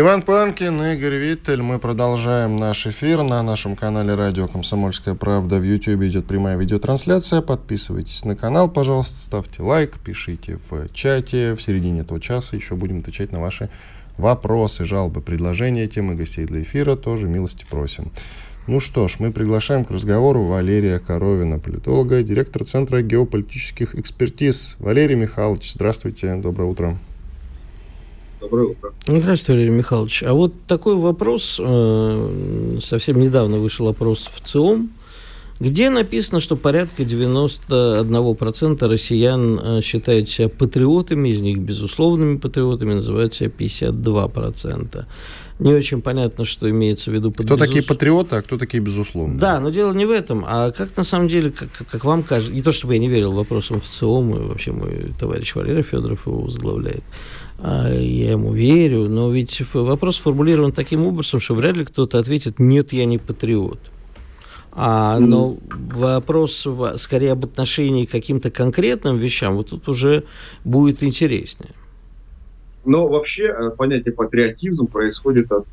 [0.00, 1.60] Иван Панкин, Игорь Виттель.
[1.60, 5.58] Мы продолжаем наш эфир на нашем канале Радио Комсомольская правда.
[5.58, 7.42] В YouTube идет прямая видеотрансляция.
[7.42, 11.56] Подписывайтесь на канал, пожалуйста, ставьте лайк, пишите в чате.
[11.56, 13.70] В середине этого часа еще будем отвечать на ваши
[14.18, 16.94] вопросы, жалобы, предложения, темы гостей для эфира.
[16.94, 18.12] Тоже милости просим.
[18.68, 24.76] Ну что ж, мы приглашаем к разговору Валерия Коровина, политолога, директора Центра геополитических экспертиз.
[24.78, 26.96] Валерий Михайлович, здравствуйте, доброе утро.
[28.40, 28.92] Доброе утро.
[29.06, 30.22] Здравствуйте, Валерий Михайлович.
[30.22, 31.60] А вот такой вопрос.
[31.62, 34.90] Э, совсем недавно вышел опрос в ЦИОМ,
[35.60, 43.34] где написано, что порядка 91% россиян э, считают себя патриотами, из них безусловными патриотами, называют
[43.34, 45.04] себя 52%.
[45.58, 47.66] Не очень понятно, что имеется в виду под Кто безус...
[47.66, 49.38] такие патриоты, а кто такие безусловные?
[49.38, 50.44] Да, но дело не в этом.
[50.46, 53.32] А как на самом деле, как, как вам кажется, не то чтобы я не верил
[53.32, 57.02] вопросам в ЦИОМ, и вообще мой товарищ Валерий Федоров его возглавляет,
[57.58, 62.60] а, я ему верю, но ведь вопрос формулирован таким образом, что вряд ли кто-то ответит
[62.60, 63.80] «нет, я не патриот».
[64.80, 70.22] А, но вопрос скорее об отношении к каким-то конкретным вещам, вот тут уже
[70.64, 71.72] будет интереснее.
[72.84, 75.66] Но вообще э, понятие патриотизм происходит от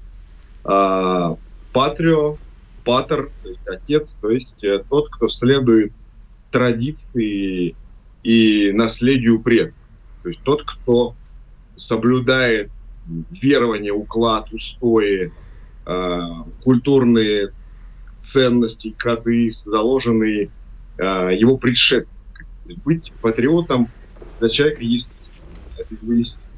[0.64, 1.38] а,
[1.72, 2.38] патрио,
[2.84, 5.94] патер, то есть отец, то есть э, тот, кто следует
[6.52, 7.76] традиции
[8.24, 9.76] и наследию предков.
[10.24, 11.16] То есть тот, кто
[11.78, 12.72] соблюдает
[13.30, 15.32] верование, уклад, устои,
[15.86, 16.20] э,
[16.64, 17.52] культурные
[18.24, 20.50] ценности, коды, заложенные
[20.98, 22.80] э, его предшественниками.
[22.84, 23.90] Быть патриотом
[24.40, 25.10] для человека есть
[25.78, 25.94] это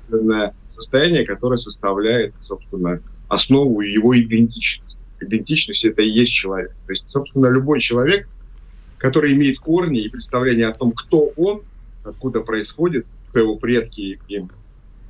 [0.07, 4.95] естественное состояние, которое составляет, собственно, основу его идентичности.
[5.19, 6.71] Идентичность– это и есть человек.
[6.85, 8.27] То есть, собственно, любой человек,
[8.97, 11.61] который имеет корни и представление о том, кто он,
[12.03, 14.45] откуда происходит, кто его предки и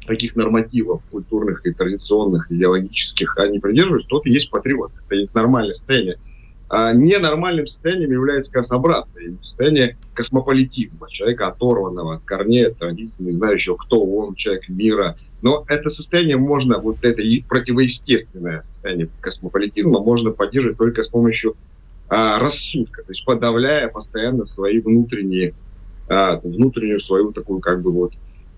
[0.05, 4.91] таких нормативов культурных и традиционных, идеологических они придерживаются, тот и есть патриот.
[5.09, 6.17] Это нормальное состояние.
[6.69, 13.15] А ненормальным состоянием является как раз обратное состояние космополитизма, человека оторванного от корней, от традиций,
[13.19, 15.17] не знающего, кто он, человек мира.
[15.41, 21.55] Но это состояние можно, вот это и противоестественное состояние космополитизма можно поддерживать только с помощью
[22.09, 25.53] а, рассудка, то есть подавляя постоянно свои внутренние,
[26.09, 28.13] а, внутреннюю свою такую как бы вот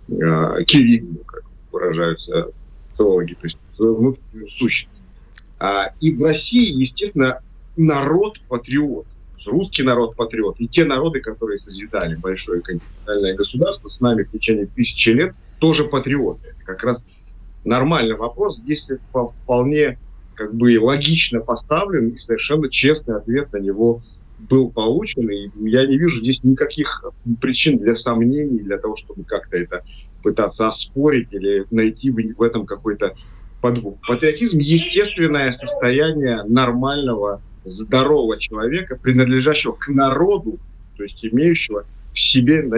[0.07, 2.51] э, киригму, как выражаются
[2.89, 5.01] социологи, то есть свою внутреннюю сущность.
[5.59, 7.39] А, и в России, естественно,
[7.79, 9.07] народ патриот,
[9.45, 14.67] русский народ патриот, и те народы, которые созидали большое континентальное государство с нами в течение
[14.67, 16.49] тысячи лет, тоже патриоты.
[16.49, 17.03] Это как раз
[17.63, 18.57] нормальный вопрос.
[18.57, 19.97] Здесь вполне
[20.35, 24.01] как бы логично поставлен и совершенно честный ответ на него
[24.39, 27.03] был получен, и я не вижу здесь никаких
[27.41, 29.83] причин для сомнений, для того, чтобы как-то это
[30.23, 33.15] пытаться оспорить или найти в этом какой-то
[33.61, 33.97] подвох.
[34.07, 40.59] Патриотизм– естественное состояние нормального, здорового человека, принадлежащего к народу,
[40.97, 42.69] то есть имеющего в себе,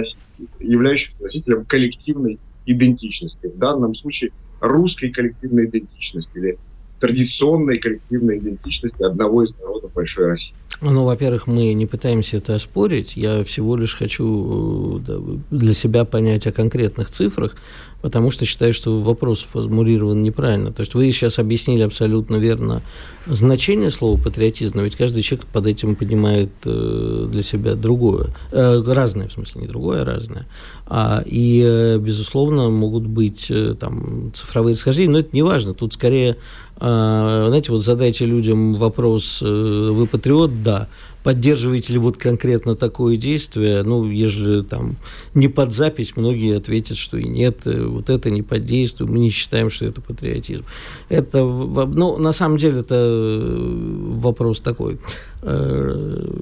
[0.59, 3.47] являющегося носителем коллективной идентичности.
[3.47, 6.57] В данном случае русской коллективной идентичности или
[6.99, 10.53] традиционной коллективной идентичности одного из народов Большой России.
[10.81, 13.15] Ну, во-первых, мы не пытаемся это оспорить.
[13.15, 17.55] Я всего лишь хочу э, для себя понять о конкретных цифрах,
[18.01, 20.73] потому что считаю, что вопрос формулирован неправильно.
[20.73, 22.81] То есть вы сейчас объяснили абсолютно верно
[23.27, 28.29] значение слова патриотизм, но ведь каждый человек под этим понимает э, для себя другое.
[28.51, 30.47] Э, разное, в смысле, не другое, а разное.
[30.87, 35.75] А, и, безусловно, могут быть там цифровые расхождения, но это не важно.
[35.75, 36.37] Тут скорее
[36.81, 40.87] знаете, вот задайте людям вопрос, э, вы патриот, да,
[41.23, 44.97] поддерживаете ли вот конкретно такое действие, ну, ежели там
[45.33, 49.19] не под запись, многие ответят, что и нет, э, вот это не под действие, мы
[49.19, 50.65] не считаем, что это патриотизм.
[51.09, 54.99] Это, ну, на самом деле, это э, вопрос такой,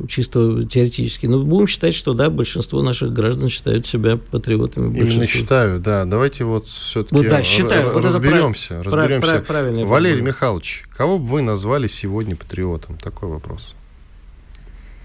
[0.09, 1.25] чисто теоретически.
[1.25, 4.97] Но будем считать, что, да, большинство наших граждан считают себя патриотами.
[4.97, 6.03] Именно считаю, да.
[6.03, 7.97] Давайте вот все-таки ну, да, считаю.
[7.97, 8.81] разберемся.
[8.83, 9.39] Вот разберемся.
[9.39, 12.97] Прав, Валерий Михайлович, кого бы вы назвали сегодня патриотом?
[12.97, 13.73] Такой вопрос.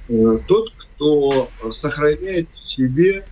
[0.08, 3.24] Э, тот, кто сохраняет в себе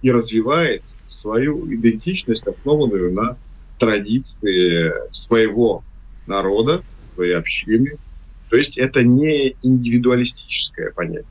[0.00, 3.36] и развивает свою идентичность, основанную на
[3.78, 5.82] традиции своего
[6.26, 6.82] народа,
[7.14, 7.98] своей общины.
[8.48, 11.26] То есть это не индивидуалистическое понятие.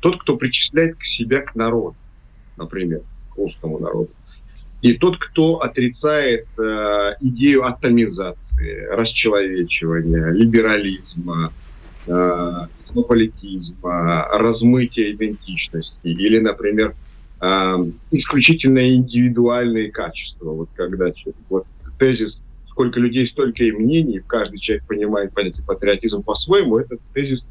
[0.00, 1.96] Тот, кто причисляет к себя к народу,
[2.56, 3.02] например,
[3.32, 4.10] к русскому народу,
[4.82, 11.52] и тот, кто отрицает э, идею атомизации, расчеловечивания, либерализма,
[12.06, 16.94] э, космополитизма, размытия идентичности или, например,
[17.40, 20.50] э, исключительно индивидуальные качества.
[20.50, 21.12] Вот когда
[21.48, 21.66] вот,
[21.98, 27.46] тезис «сколько людей, столько и мнений», каждый человек понимает понятие патриотизм по-своему, это тезис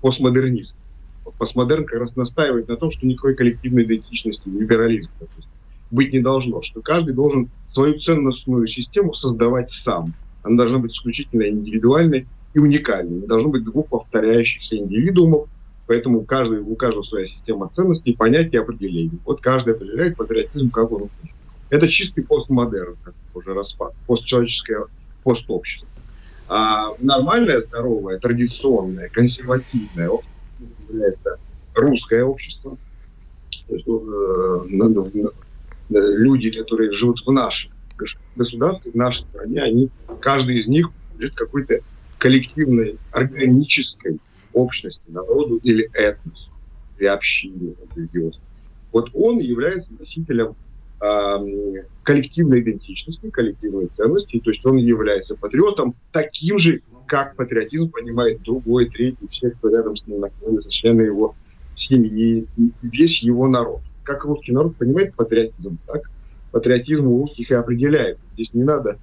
[0.00, 0.74] постмодернист.
[1.38, 5.10] Постмодерн как раз настаивает на том, что никакой коллективной идентичности, либерализма
[5.90, 10.14] быть не должно, что каждый должен свою ценностную систему создавать сам.
[10.42, 12.26] Она должна быть исключительно индивидуальной
[12.56, 13.20] и уникальной.
[13.20, 15.46] Не должно быть двух повторяющихся индивидуумов,
[15.86, 19.18] поэтому каждый, у каждого своя система ценностей, понятий и определений.
[19.26, 21.36] Вот каждый определяет патриотизм, как он хочет.
[21.68, 24.86] Это чистый постмодерн, как уже распад, постчеловеческое
[25.22, 25.86] постобщество.
[26.48, 30.34] А нормальное, здоровое, традиционное, консервативное общество
[30.88, 31.38] является
[31.74, 32.78] русское общество.
[33.68, 35.28] То есть, э,
[35.90, 37.70] люди, которые живут в нашем
[38.34, 41.80] государстве, в нашей стране, они, каждый из них принадлежит какой-то
[42.18, 44.18] коллективной, органической
[44.52, 46.50] общности, народу или этносу,
[46.98, 48.42] или общине религиозной.
[48.92, 50.54] Вот он является носителем
[51.00, 58.42] э, коллективной идентичности, коллективной ценности, то есть он является патриотом таким же, как патриотизм понимает
[58.42, 61.34] другой, третий, все, кто рядом с ним находится, члены его
[61.76, 62.46] семьи,
[62.82, 66.08] весь его народ как русский народ понимает патриотизм, так
[66.52, 68.18] патриотизм у русских и определяет.
[68.34, 68.98] Здесь не надо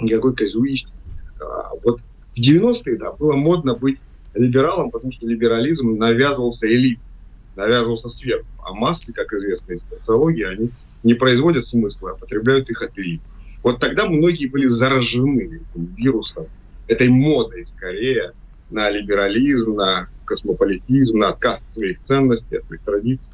[0.00, 0.94] никакой казуистики.
[1.40, 2.00] А вот
[2.40, 3.98] в 90-е, да, было модно быть
[4.34, 6.98] либералом, потому что либерализм навязывался элит,
[7.56, 8.46] навязывался сверху.
[8.64, 10.70] А массы, как известно из социологии, они
[11.02, 13.20] не производят смысла, а потребляют их от элит.
[13.62, 16.46] Вот тогда многие были заражены этим вирусом,
[16.88, 18.32] этой модой скорее
[18.70, 23.26] на либерализм, на космополитизм, на отказ от своих ценностей, от своих традиций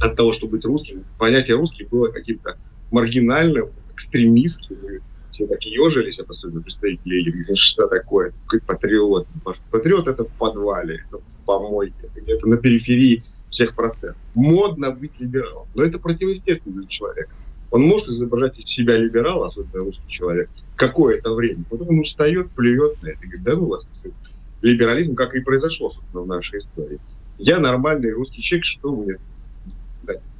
[0.00, 1.04] от того, чтобы быть русским.
[1.18, 2.56] Понятие русский было каким-то
[2.90, 4.76] маргинальным, экстремистским.
[5.32, 9.26] Все так ежились, это особенно представители Игоря, что такое, какой патриот.
[9.70, 14.16] Патриот это в подвале, это в помойке, где-то на периферии всех процессов.
[14.34, 17.30] Модно быть либералом, но это противоестественно для человека.
[17.70, 21.64] Он может изображать из себя либерала, особенно русский человек, какое-то время.
[21.70, 23.86] Потом он устает, плюет на это говорит, да ну вас,
[24.60, 26.98] либерализм, как и произошло, собственно, в нашей истории.
[27.38, 29.16] Я нормальный русский человек, что мне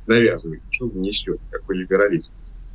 [0.06, 2.28] навязываете, что вы несете, какой либерализм.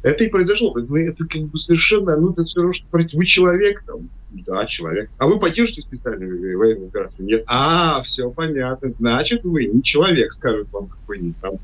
[0.08, 0.74] Это и произошло.
[0.78, 5.10] Это как бы совершенно, ну, это все равно, что вы человек, там, да, человек.
[5.18, 7.26] А вы поддержите специальную военную операцию?
[7.26, 7.44] Нет.
[7.48, 8.90] А, все понятно.
[8.90, 11.56] Значит, вы не человек, скажет вам какой-нибудь там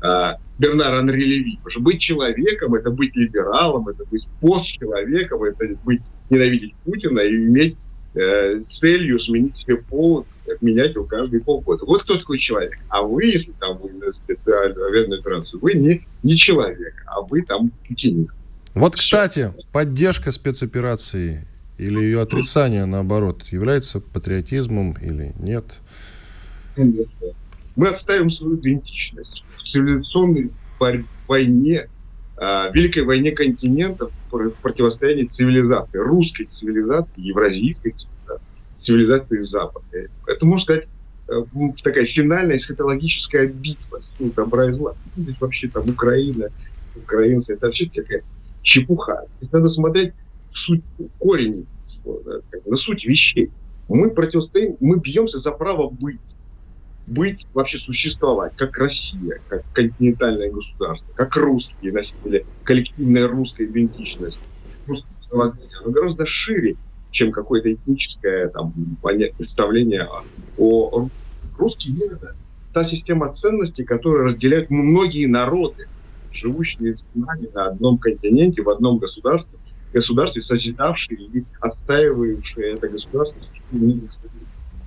[0.00, 1.56] а, Бернар Анри Леви.
[1.56, 7.34] Потому что быть человеком– это быть либералом, это быть постчеловеком, это быть ненавидеть Путина и
[7.34, 7.76] иметь
[8.14, 10.26] э, целью сменить себе пол,
[10.60, 11.84] менять его каждые полгода.
[11.84, 12.78] Вот кто такой человек.
[12.88, 17.42] А вы, если там вы на специальную военную операцию, вы не, не человек, а вы
[17.42, 18.34] там путиник.
[18.74, 21.46] Вот, кстати, поддержка спецоперации
[21.78, 25.64] или ее отрицание, наоборот, является патриотизмом или нет?
[26.74, 27.28] Конечно.
[27.76, 29.44] Мы отставим свою идентичность.
[29.56, 30.50] В цивилизационной
[31.26, 31.88] войне,
[32.36, 38.17] э, Великой войне континентов, в противостоянии цивилизации, русской цивилизации, евразийской цивилизации,
[38.80, 40.08] цивилизации Запада.
[40.26, 40.88] Это, можно сказать,
[41.28, 41.42] э,
[41.82, 44.94] такая финальная эсхатологическая битва сил добра и зла.
[45.16, 46.48] Здесь вообще там Украина,
[46.96, 48.22] украинцы, это вообще такая
[48.62, 49.26] чепуха.
[49.40, 50.12] Здесь надо смотреть
[50.52, 50.82] в суть,
[51.18, 51.66] корень,
[52.66, 53.50] на суть вещей.
[53.88, 56.20] Мы противостоим, мы бьемся за право быть.
[57.06, 64.38] Быть, вообще существовать, как Россия, как континентальное государство, как русские носители, коллективная русская идентичность.
[64.86, 66.76] Русское оно гораздо шире,
[67.10, 68.72] чем какое-то этническое там,
[69.02, 70.08] представление
[70.58, 71.08] о
[71.56, 72.14] русский мир.
[72.14, 72.34] Это
[72.72, 75.88] та система ценностей, которую разделяют многие народы,
[76.32, 79.58] живущие с нами на одном континенте, в одном государстве,
[79.92, 83.40] государстве, созидавшие и отстаивающие это государство.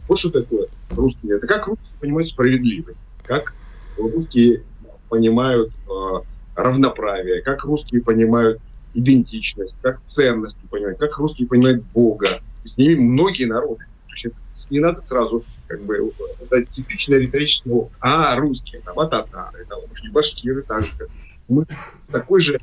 [0.07, 1.37] Вот что такое русский мир.
[1.37, 3.53] Это как русские понимают справедливость, как
[3.97, 4.63] русские
[5.09, 6.19] понимают э,
[6.55, 8.61] равноправие, как русские понимают
[8.93, 12.41] идентичность, как ценности понимать, как русские понимают Бога.
[12.63, 13.85] С ними многие народы.
[14.07, 14.35] То есть
[14.71, 20.09] не надо сразу, как бы, это типичное риторическое а, русские, там, а татары, там, и
[20.09, 21.07] башкиры также.
[21.47, 21.65] Мы
[22.09, 22.59] такой же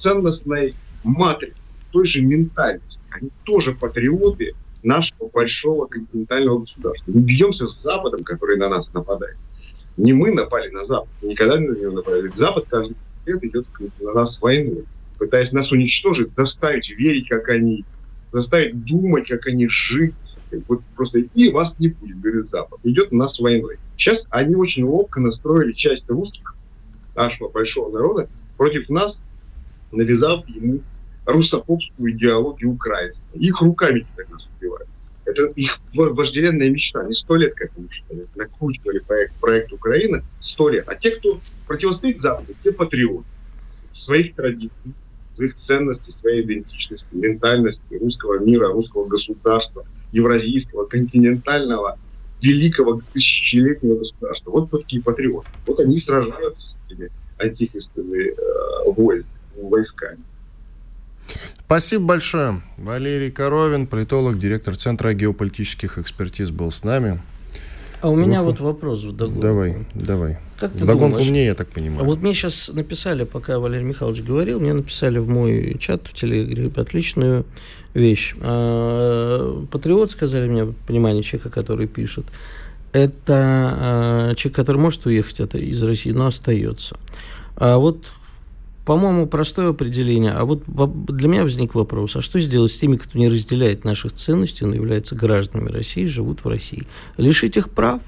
[0.00, 1.56] ценностной матрицы,
[1.90, 3.00] той же ментальности.
[3.10, 7.12] Они тоже патриоты нашего большого континентального государства.
[7.12, 9.36] Мы бьемся с Западом, который на нас нападает.
[9.96, 12.30] Не мы напали на Запад, никогда не напали.
[12.34, 12.96] Запад каждый
[13.26, 13.66] лет идет
[13.98, 14.84] на нас войной
[15.20, 17.84] пытаясь нас уничтожить, заставить верить, как они,
[18.32, 20.14] заставить думать, как они жить.
[20.66, 22.80] Вот просто и вас не будет, говорит Запад.
[22.82, 23.76] Идет у нас войной.
[23.96, 26.56] Сейчас они очень ловко настроили часть русских,
[27.14, 29.20] нашего большого народа, против нас,
[29.92, 30.80] навязав ему
[31.26, 33.22] русофобскую идеологию украинцев.
[33.34, 34.88] Их руками теперь нас убивают.
[35.26, 37.00] Это их вожделенная мечта.
[37.00, 40.88] Они сто лет к этому что накручивали проект, проект Украины, сто лет.
[40.88, 43.26] А те, кто противостоит Западу, те патриоты
[43.94, 44.94] своих традиций,
[45.40, 51.98] своих ценностей, своей идентичности, ментальности русского мира, русского государства, евразийского, континентального,
[52.42, 54.50] великого тысячелетнего государства.
[54.50, 55.48] Вот такие патриоты.
[55.66, 60.18] Вот они сражаются с этими антихристовыми э, войск, войсками.
[61.64, 62.60] Спасибо большое.
[62.76, 67.20] Валерий Коровин, политолог, директор Центра геополитических экспертиз был с нами.
[68.02, 69.42] А у меня вот вопрос вдогонку.
[69.42, 70.38] Давай, давай.
[70.58, 71.30] Как ты Вдогонку думаешь?
[71.30, 72.02] мне, я так понимаю.
[72.02, 76.14] А вот мне сейчас написали, пока Валерий Михайлович говорил, мне написали в мой чат в
[76.14, 77.44] Телеграме отличную
[77.94, 78.34] вещь.
[78.40, 82.26] А, Патриот, сказали мне, понимание человека, который пишет,
[82.92, 86.96] это а, человек, который может уехать это из России, но остается.
[87.56, 88.12] А вот
[88.90, 90.32] по-моему, простое определение.
[90.32, 94.14] А вот для меня возник вопрос, а что сделать с теми, кто не разделяет наших
[94.14, 96.88] ценностей, но являются гражданами России, живут в России?
[97.16, 98.00] Лишить их прав?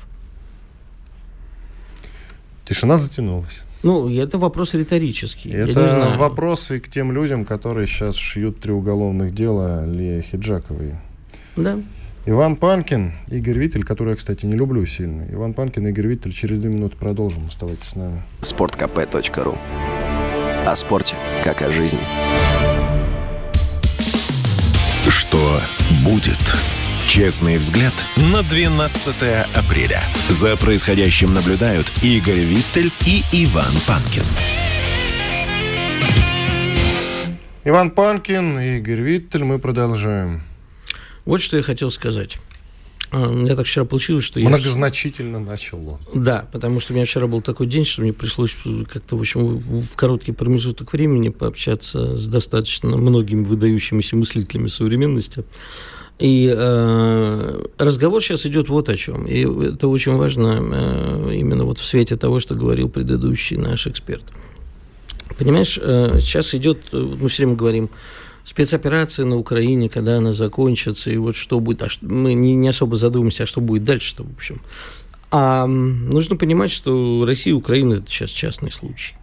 [2.65, 3.62] Тишина затянулась.
[3.85, 5.51] Ну, это вопрос риторический.
[5.51, 10.97] Это вопросы к тем людям, которые сейчас шьют три уголовных дела Лия Хиджаковой.
[11.55, 11.79] Да.
[12.27, 15.29] Иван Панкин, Игорь Виттель, который я, кстати, не люблю сильно.
[15.31, 16.33] Иван Панкин, Игорь Виттель.
[16.33, 17.47] Через две минуты продолжим.
[17.47, 18.25] Оставайтесь с нами.
[18.41, 19.57] sportkp.ru
[20.64, 21.99] О спорте, как о жизни.
[25.09, 25.61] Что
[26.04, 26.38] будет?
[27.09, 27.92] Честный взгляд
[28.33, 30.00] на 12 апреля.
[30.28, 34.23] За происходящим наблюдают Игорь Виттель и Иван Панкин.
[37.64, 39.42] Иван Панкин, Игорь Виттель.
[39.42, 40.42] Мы продолжаем.
[41.25, 42.38] Вот что я хотел сказать.
[43.12, 44.49] А, меня так вчера получилось, что я...
[44.49, 46.00] Многозначительно начал он.
[46.14, 48.57] Да, потому что у меня вчера был такой день, что мне пришлось
[48.88, 55.45] как-то, в общем, в короткий промежуток времени пообщаться с достаточно многими выдающимися мыслителями современности.
[56.19, 59.26] И э, разговор сейчас идет вот о чем.
[59.26, 64.23] И это очень важно э, именно вот в свете того, что говорил предыдущий наш эксперт.
[65.37, 67.90] Понимаешь, э, сейчас идет, мы все время говорим,
[68.45, 72.69] спецоперация на Украине, когда она закончится, и вот что будет, а что, мы не, не
[72.69, 74.61] особо задумываемся, а что будет дальше-то, в общем.
[75.31, 79.15] А нужно понимать, что Россия и Украина– это сейчас частный случай.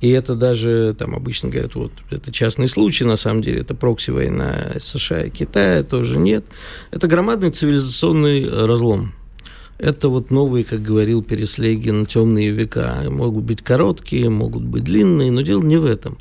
[0.00, 4.54] И это даже, там обычно говорят, вот, это частный случай, на самом деле, это прокси-война
[4.80, 6.44] США и Китая, тоже нет.
[6.92, 9.14] Это громадный цивилизационный разлом.
[9.78, 13.04] Это вот новые, как говорил Переслегин, темные века.
[13.08, 16.18] Могут быть короткие, могут быть длинные, но дело не в этом.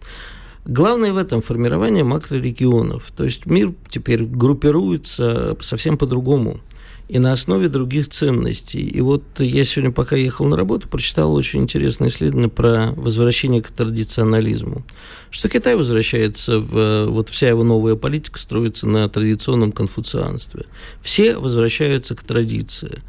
[0.67, 3.11] Главное в этом формирование макрорегионов.
[3.15, 6.59] То есть мир теперь группируется совсем по-другому
[7.07, 8.85] и на основе других ценностей.
[8.85, 13.69] И вот я сегодня, пока ехал на работу, прочитал очень интересное исследование про возвращение к
[13.69, 14.85] традиционализму.
[15.29, 20.65] Что Китай возвращается, в, вот вся его новая политика строится на традиционном конфуцианстве.
[21.01, 22.99] Все возвращаются к традиции.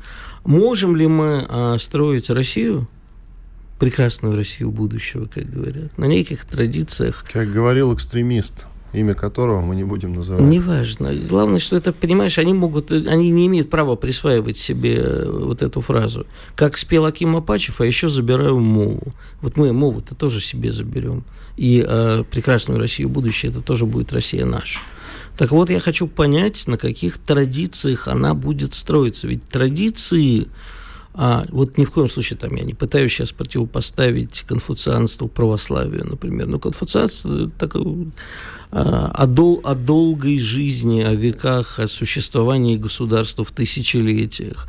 [0.45, 2.87] Можем ли мы а, строить Россию,
[3.79, 7.25] прекрасную Россию будущего, как говорят, на неких традициях.
[7.33, 10.43] Как говорил экстремист, имя которого мы не будем называть.
[10.43, 11.13] Неважно.
[11.29, 16.27] Главное, что это, понимаешь, они могут, они не имеют права присваивать себе вот эту фразу.
[16.57, 19.13] Как спел Аким Апачев, а еще забираю Мову.
[19.41, 21.25] Вот мы Мову-то тоже себе заберем.
[21.57, 24.79] И э, прекрасную Россию будущее, это тоже будет Россия наша.
[25.37, 29.29] Так вот, я хочу понять, на каких традициях она будет строиться.
[29.29, 30.49] Ведь традиции
[31.21, 36.47] а, вот ни в коем случае там я не пытаюсь сейчас противопоставить конфуцианству православию, например.
[36.47, 37.75] Но конфуцианство так,
[38.71, 44.69] а, о, дол, о долгой жизни, о веках, о существовании государства в тысячелетиях.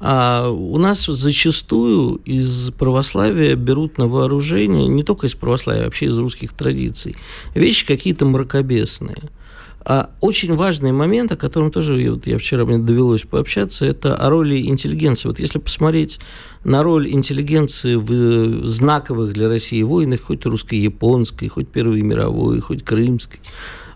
[0.00, 6.06] А у нас зачастую из православия берут на вооружение, не только из православия, а вообще
[6.06, 7.14] из русских традиций,
[7.54, 9.24] вещи какие-то мракобесные–
[9.82, 14.28] а очень важный момент, о котором тоже вот я вчера мне довелось пообщаться, это о
[14.28, 15.28] роли интеллигенции.
[15.28, 16.20] Вот если посмотреть
[16.64, 22.84] на роль интеллигенции в э, знаковых для России войнах, хоть русско-японской, хоть Первой мировой, хоть
[22.84, 23.40] крымской,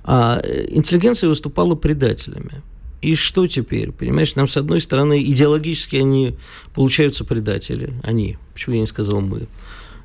[0.05, 2.63] а интеллигенция выступала предателями.
[3.03, 3.93] И что теперь?
[3.93, 6.37] Понимаешь, нам, с одной стороны, идеологически они
[6.75, 7.93] получаются предатели.
[8.03, 8.39] Они.
[8.55, 9.47] Почему я не сказал мы?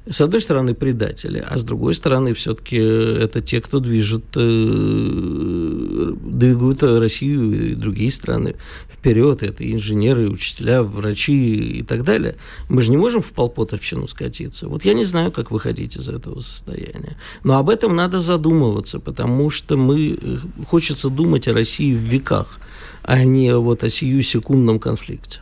[0.09, 6.81] С одной стороны, предатели, а с другой стороны, все-таки это те, кто движет э, двигают
[6.83, 8.55] Россию и другие страны
[8.89, 9.43] вперед.
[9.43, 12.35] Это инженеры, учителя, врачи и так далее.
[12.69, 14.67] Мы же не можем в полпотовщину скатиться.
[14.67, 17.17] Вот я не знаю, как выходить из этого состояния.
[17.43, 22.59] Но об этом надо задумываться, потому что мы э, хочется думать о России в веках,
[23.03, 25.41] а не вот о сию секундном конфликте.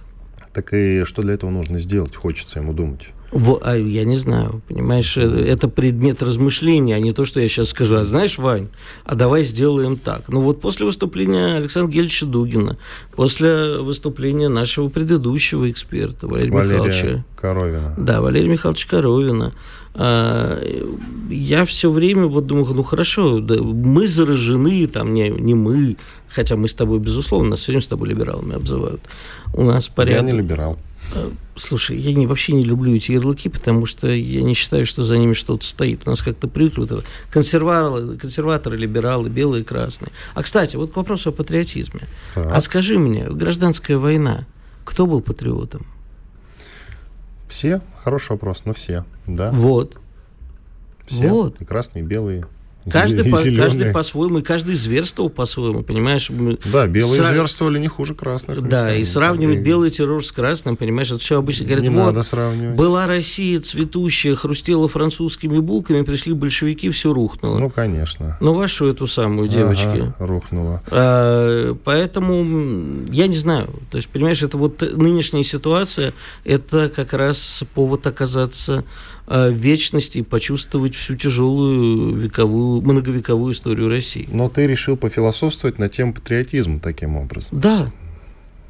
[0.54, 3.10] Так и что для этого нужно сделать, хочется ему думать?
[3.32, 7.48] В, а я не знаю, понимаешь, э, это предмет размышления, а не то, что я
[7.50, 7.98] сейчас скажу.
[7.98, 8.70] А знаешь, Вань,
[9.04, 10.30] а давай сделаем так.
[10.30, 12.78] Ну вот после выступления Александра Гельевича Дугина,
[13.16, 17.26] после выступления нашего предыдущего эксперта Валерия, Валерия Михайловича.
[17.36, 17.96] Коровина.
[17.98, 19.54] Да, Валерия Михайловича Коровина.
[19.94, 20.62] А,
[21.30, 25.98] я все время вот думаю, ну хорошо, да, мы заражены, там не, не мы,
[26.30, 29.02] хотя мы с тобой, безусловно, нас все время с тобой либералами обзывают.
[29.54, 30.22] У нас порядок...
[30.22, 30.78] Я не либерал.
[31.14, 35.04] Э, слушай, я не, вообще не люблю эти ярлыки, потому что я не считаю, что
[35.04, 36.02] за ними что-то стоит.
[36.06, 40.12] У нас как-то привыкли вот это консерваторы, консерваторы, либералы, белые, красные.
[40.34, 42.02] А, кстати, вот к вопросу о патриотизме.
[42.36, 42.52] Так.
[42.52, 44.46] А скажи мне, гражданская война,
[44.84, 45.86] кто был патриотом?
[47.48, 47.82] Все?
[48.04, 49.52] Хороший вопрос, но все, да.
[49.52, 49.98] Вот.
[51.06, 51.30] Все?
[51.30, 51.62] Вот.
[51.62, 52.46] И красные, и белые.
[52.92, 56.30] Каждый, по, каждый по-своему, и каждый зверствовал по-своему, понимаешь?
[56.72, 57.34] Да, белые Сра...
[57.34, 58.68] зверствовали не хуже красных.
[58.68, 59.62] Да, и сравнивать и...
[59.62, 62.76] белый террор с красным, понимаешь, это все обычно говорят, не вот, надо сравнивать.
[62.76, 67.60] была Россия цветущая, хрустела французскими булками, пришли большевики, все рухнуло.
[67.60, 68.38] Ну, конечно.
[68.40, 69.84] Ну, вашу эту самую, девочки.
[69.86, 70.82] Ага, рухнуло.
[70.92, 76.14] А, поэтому, я не знаю, то есть, понимаешь, это вот нынешняя ситуация,
[76.44, 78.84] это как раз повод оказаться
[79.30, 84.26] Э, вечности и почувствовать всю тяжелую вековую, многовековую историю России.
[84.32, 87.60] Но ты решил пофилософствовать на тему патриотизма таким образом.
[87.60, 87.92] Да.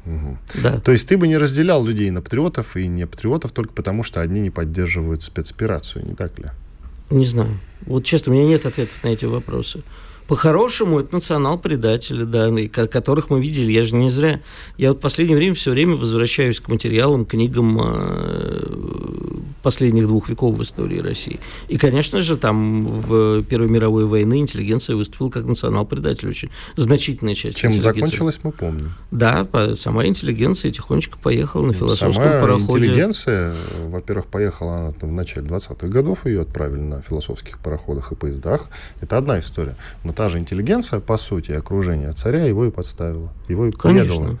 [0.04, 0.38] Угу.
[0.64, 0.80] Да.
[0.80, 4.20] То есть ты бы не разделял людей на патриотов и не патриотов только потому, что
[4.20, 6.46] одни не поддерживают спецоперацию, не так ли?
[7.10, 7.60] Не знаю.
[7.86, 9.84] Вот честно, у меня нет ответов на эти вопросы.
[10.28, 12.50] По-хорошему, это национал-предатели, да,
[12.86, 13.72] которых мы видели.
[13.72, 14.40] Я же не зря.
[14.76, 18.58] Я вот в последнее время все время возвращаюсь к материалам, книгам э,
[19.62, 21.40] последних двух веков в истории России.
[21.68, 26.28] И, конечно же, там в Первой мировой войны интеллигенция выступила как национал-предатель.
[26.28, 28.92] Очень значительная часть Чем закончилось, мы помним.
[29.10, 32.84] Да, сама интеллигенция тихонечко поехала на философском сама пароходе.
[32.84, 33.54] интеллигенция,
[33.86, 38.66] во-первых, поехала она в начале 20-х годов, ее отправили на философских пароходах и поездах.
[39.00, 39.74] Это одна история.
[40.04, 43.92] Но та же интеллигенция, по сути, окружение царя его и подставила, его и предала.
[43.92, 44.38] Конечно.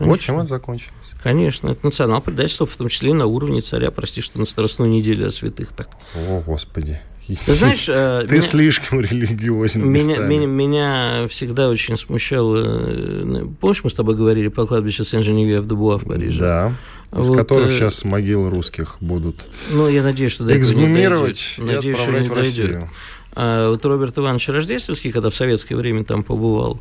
[0.00, 0.94] Вот чем это закончилось.
[1.22, 5.28] Конечно, это национальное предательство, в том числе на уровне царя, прости, что на Страстную неделю
[5.28, 5.88] о святых так.
[6.16, 6.98] О, Господи.
[7.46, 9.88] Ты знаешь, э, ты меня, слишком религиозен.
[9.88, 12.60] Меня, меня, меня всегда очень смущало.
[12.66, 16.40] Э, помнишь, мы с тобой говорили про кладбище Сен-Женевье в Дубуа в Париже?
[16.40, 16.74] Да.
[17.12, 21.66] Вот, из которых э, сейчас могилы русских будут ну, я надеюсь, что до эксгумировать не
[21.66, 21.76] дойдет.
[21.76, 22.68] Надеюсь, что не в Россию.
[22.68, 22.88] Дойдет.
[23.34, 26.80] А вот Роберт Иванович Рождественский, когда в советское время там побывал,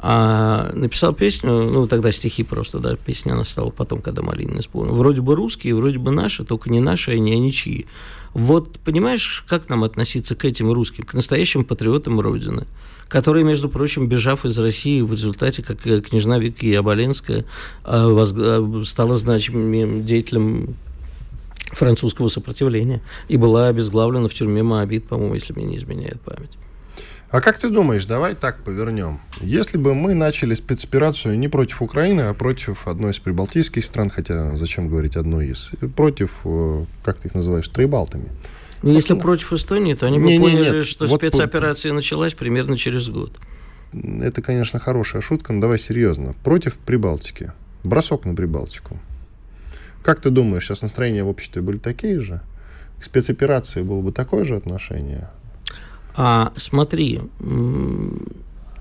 [0.00, 4.94] а написал песню, ну, тогда стихи просто, да, песня она стала потом, когда Малинин исполнил.
[4.94, 7.86] Вроде бы русские, вроде бы наши, только не наши, а не а ничьи.
[8.32, 12.66] Вот понимаешь, как нам относиться к этим русским, к настоящим патриотам Родины,
[13.08, 17.44] которые, между прочим, бежав из России в результате, как княжна Вика Оболенская
[17.82, 20.76] а, а, стала значимым деятелем
[21.72, 26.58] французского сопротивления и была обезглавлена в тюрьме Моабит, по-моему, если мне не изменяет память.
[27.30, 29.20] А как ты думаешь, давай так повернем.
[29.42, 34.56] Если бы мы начали спецоперацию не против Украины, а против одной из прибалтийских стран, хотя
[34.56, 38.30] зачем говорить одной из, против, э, как ты их называешь, трибалтами.
[38.82, 41.96] Ну, если вот, против Эстонии, то они бы не, поняли, нет, что вот спецоперация по...
[41.96, 43.32] началась примерно через год.
[43.92, 46.34] Это, конечно, хорошая шутка, но давай серьезно.
[46.44, 47.52] Против Прибалтики.
[47.84, 48.98] Бросок на Прибалтику.
[50.08, 52.40] Как ты думаешь, сейчас настроения в обществе были такие же?
[52.98, 55.28] К спецоперации было бы такое же отношение?
[56.16, 57.20] А смотри,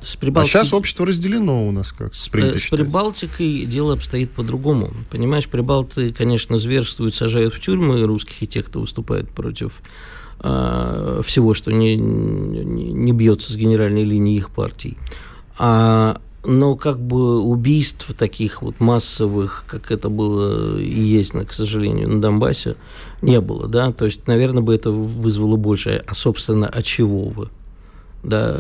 [0.02, 0.62] с Прибалтикой...
[0.62, 4.94] А сейчас общество разделено у нас как с, с Прибалтикой дело обстоит по-другому.
[5.12, 9.82] Понимаешь, прибалты, конечно, зверствуют, сажают в тюрьмы русских и тех, кто выступает против
[10.40, 14.98] э, всего, что не, не, не бьется с генеральной линии их партий.
[15.58, 22.10] А но как бы убийств таких вот массовых, как это было и есть, к сожалению,
[22.10, 22.76] на Донбассе,
[23.22, 27.50] не было, да, то есть, наверное, бы это вызвало больше, а, собственно, от чего вы?
[28.24, 28.56] Да,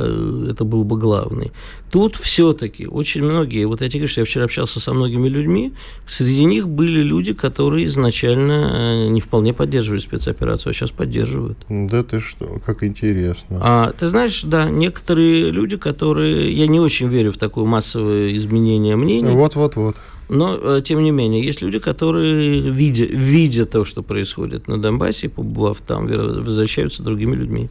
[0.50, 1.52] это был бы главный.
[1.92, 5.74] Тут все-таки очень многие, вот я тебе говорю, что я вчера общался со многими людьми,
[6.08, 11.58] среди них были люди, которые изначально э, не вполне поддерживали спецоперацию, а сейчас поддерживают.
[11.70, 13.60] Да ты что, как интересно.
[13.62, 18.96] А, ты знаешь, да, некоторые люди, которые, я не очень верю в такое массовое изменение
[18.96, 19.32] мнений.
[19.32, 19.98] Вот-вот-вот.
[20.30, 25.30] Но, э, тем не менее, есть люди, которые, видя, видя то, что происходит на Донбассе,
[25.30, 27.70] побывав там, возвращаются другими людьми.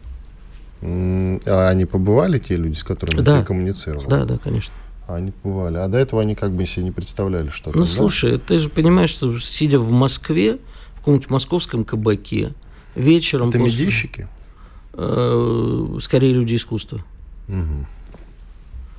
[0.83, 3.41] А они побывали, те люди, с которыми да.
[3.41, 4.07] ты коммуницировал?
[4.07, 4.75] Да, да, конечно.
[5.07, 5.77] Они побывали.
[5.79, 9.11] А до этого они как бы себе не представляли, что Ну, слушай, ты же понимаешь,
[9.11, 10.59] что сидя в Москве,
[10.95, 12.53] в каком-нибудь московском кабаке,
[12.95, 13.49] вечером...
[13.49, 13.81] Это после...
[13.81, 14.29] медийщики?
[14.95, 17.05] Э, скорее люди искусства.
[17.49, 17.87] Угу.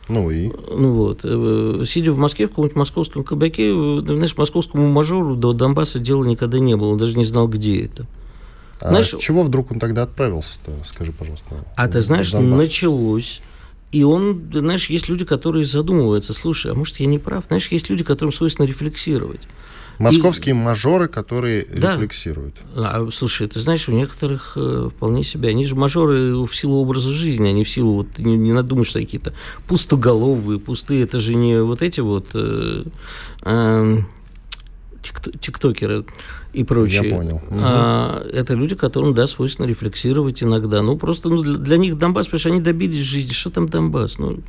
[0.09, 0.51] Ну и?
[0.71, 1.21] Ну вот.
[1.23, 6.23] Э, сидя в Москве, в каком-нибудь московском кабаке, э, знаешь, московскому мажору до Донбасса дела
[6.23, 6.89] никогда не было.
[6.89, 8.05] Он даже не знал, где это.
[8.79, 11.47] А знаешь, чего вдруг он тогда отправился-то, скажи, пожалуйста?
[11.75, 12.59] А ты знаешь, Донбасс?
[12.59, 13.41] началось
[13.91, 17.45] и он, знаешь, есть люди, которые задумываются, слушай, а может я не прав?
[17.47, 19.41] Знаешь, есть люди, которым свойственно рефлексировать.
[19.97, 20.57] Московские и...
[20.57, 21.93] мажоры, которые да.
[21.93, 22.55] рефлексируют.
[22.75, 27.11] А, слушай, ты знаешь, у некоторых э, вполне себе, они же мажоры в силу образа
[27.11, 29.33] жизни, они в силу, вот, не, не что какие-то
[29.67, 32.27] пустоголовые, пустые, это же не вот эти вот...
[32.33, 32.83] Э,
[33.43, 33.97] э,
[35.39, 36.05] тиктокеры
[36.53, 37.09] и прочие.
[37.09, 37.35] Я понял.
[37.35, 37.59] Угу.
[37.61, 40.81] А, это люди, которым, да, свойственно рефлексировать иногда.
[40.81, 43.31] Ну, просто ну, для, для них Донбасс, потому что они добились жизни.
[43.31, 44.19] Что там Донбасс?
[44.19, 44.41] Ну,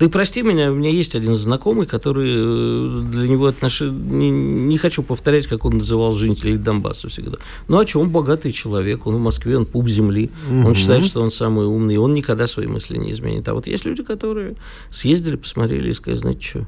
[0.00, 3.92] ты прости меня, у меня есть один знакомый, который э, для него отношения...
[3.92, 7.36] Не, не хочу повторять, как он называл жителей Донбасса всегда.
[7.68, 10.68] Ну, а что, он богатый человек, он в Москве, он пуп земли, угу.
[10.68, 13.46] он считает, что он самый умный, он никогда свои мысли не изменит.
[13.48, 14.56] А вот есть люди, которые
[14.90, 16.66] съездили, посмотрели и сказали, знаете что,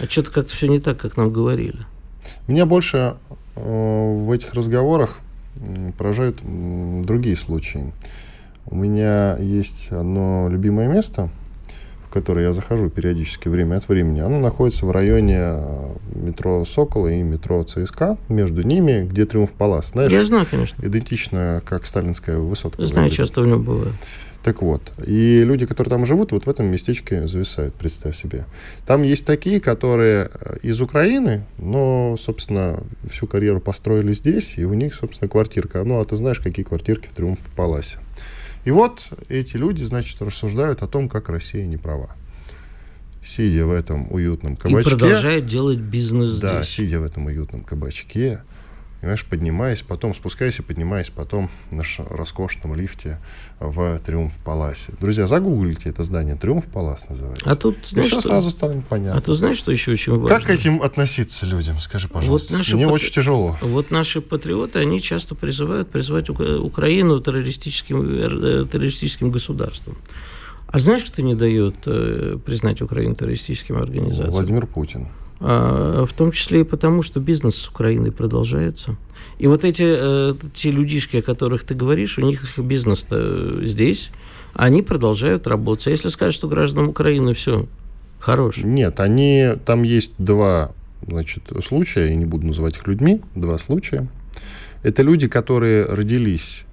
[0.00, 1.78] а что-то как-то все не так, как нам говорили.
[2.48, 3.16] Меня больше
[3.56, 5.20] э, в этих разговорах
[5.96, 7.92] поражают другие случаи.
[8.66, 11.30] У меня есть одно любимое место,
[12.04, 14.20] в которое я захожу периодически время от времени.
[14.20, 18.18] Оно находится в районе э, метро «Сокола» и метро «ЦСКА».
[18.28, 19.90] Между ними, где «Триумф Палас».
[19.90, 20.84] Знаешь, я знаю, конечно.
[20.84, 22.84] Идентично, как сталинская высотка.
[22.84, 23.94] Знаю, часто в нем бывает.
[24.46, 28.44] Так вот, и люди, которые там живут, вот в этом местечке зависают, представь себе.
[28.86, 32.80] Там есть такие, которые э, из Украины, но, собственно,
[33.10, 35.82] всю карьеру построили здесь, и у них, собственно, квартирка.
[35.82, 37.98] Ну, а ты знаешь, какие квартирки в Триумф в Паласе.
[38.64, 42.10] И вот эти люди, значит, рассуждают о том, как Россия не права.
[43.24, 44.90] Сидя в этом уютном кабачке...
[44.90, 46.72] И продолжает делать бизнес да, здесь.
[46.72, 48.42] сидя в этом уютном кабачке,
[49.00, 53.18] Понимаешь, поднимаясь, потом спускаясь и поднимаясь потом на роскошном лифте
[53.60, 54.94] в Триумф Паласе.
[55.00, 56.34] Друзья, загуглите это здание.
[56.34, 57.48] Триумф Палас называется.
[57.48, 58.22] А тут, знаешь, что...
[58.22, 59.18] сразу станет понятно.
[59.18, 60.28] А тут знаешь, что еще очень важно?
[60.28, 62.56] Как к этим относиться людям, скажи, пожалуйста.
[62.56, 62.94] Вот Мне пат...
[62.94, 63.56] очень тяжело.
[63.60, 69.96] Вот наши патриоты, они часто призывают призывать Украину террористическим, э, террористическим государством.
[70.68, 74.30] А знаешь, кто не дает э, признать Украину террористическим организацией?
[74.30, 75.08] Владимир Путин.
[75.38, 78.96] А, в том числе и потому, что бизнес с Украиной продолжается.
[79.38, 84.10] И вот эти э, те людишки, о которых ты говоришь, у них бизнес-то здесь,
[84.54, 85.88] они продолжают работать.
[85.88, 87.66] А если скажешь, что гражданам Украины все
[88.18, 88.58] хорош?
[88.64, 90.72] Нет, они, там есть два
[91.06, 94.08] значит, случая, я не буду называть их людьми, два случая.
[94.82, 96.64] Это люди, которые родились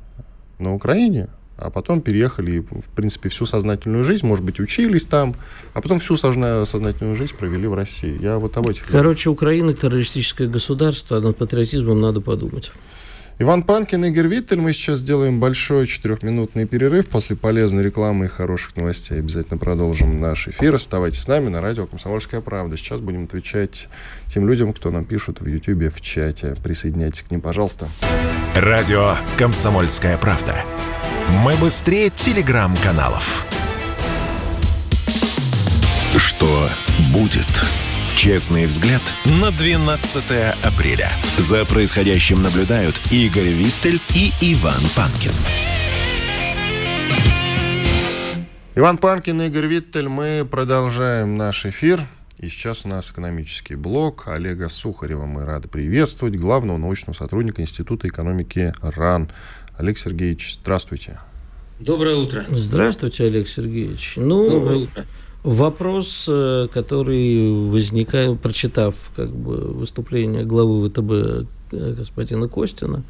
[0.59, 1.27] на Украине,
[1.63, 5.35] а потом переехали, в принципе, всю сознательную жизнь, может быть, учились там,
[5.73, 8.17] а потом всю сознательную жизнь провели в России.
[8.21, 8.85] Я вот об этих...
[8.87, 12.71] Короче, Украина террористическое государство, а над патриотизмом надо подумать.
[13.39, 14.59] Иван Панкин, Игорь Виттель.
[14.59, 17.09] Мы сейчас сделаем большой четырехминутный перерыв.
[17.09, 20.75] После полезной рекламы и хороших новостей обязательно продолжим наш эфир.
[20.75, 22.77] Оставайтесь с нами на радио «Комсомольская правда».
[22.77, 23.89] Сейчас будем отвечать
[24.31, 26.55] тем людям, кто нам пишут в Ютьюбе, в чате.
[26.63, 27.87] Присоединяйтесь к ним, пожалуйста.
[28.55, 30.55] Радио «Комсомольская правда».
[31.43, 33.47] Мы быстрее телеграм-каналов.
[36.15, 36.69] Что
[37.11, 37.92] будет?
[38.23, 40.31] Честный взгляд на 12
[40.63, 41.09] апреля.
[41.37, 45.33] За происходящим наблюдают Игорь Виттель и Иван Панкин.
[48.75, 50.07] Иван Панкин, Игорь Виттель.
[50.07, 51.99] Мы продолжаем наш эфир.
[52.39, 54.29] И сейчас у нас экономический блок.
[54.29, 59.31] Олега Сухарева мы рады приветствовать, главного научного сотрудника Института экономики РАН.
[59.77, 61.19] Олег Сергеевич, здравствуйте.
[61.81, 62.45] Доброе утро.
[62.49, 64.13] Здравствуйте, Олег Сергеевич.
[64.15, 65.05] Ну, Доброе утро.
[65.43, 73.03] Вопрос, э, который возникает, прочитав как бы, выступление главы ВТБ э, господина Костина,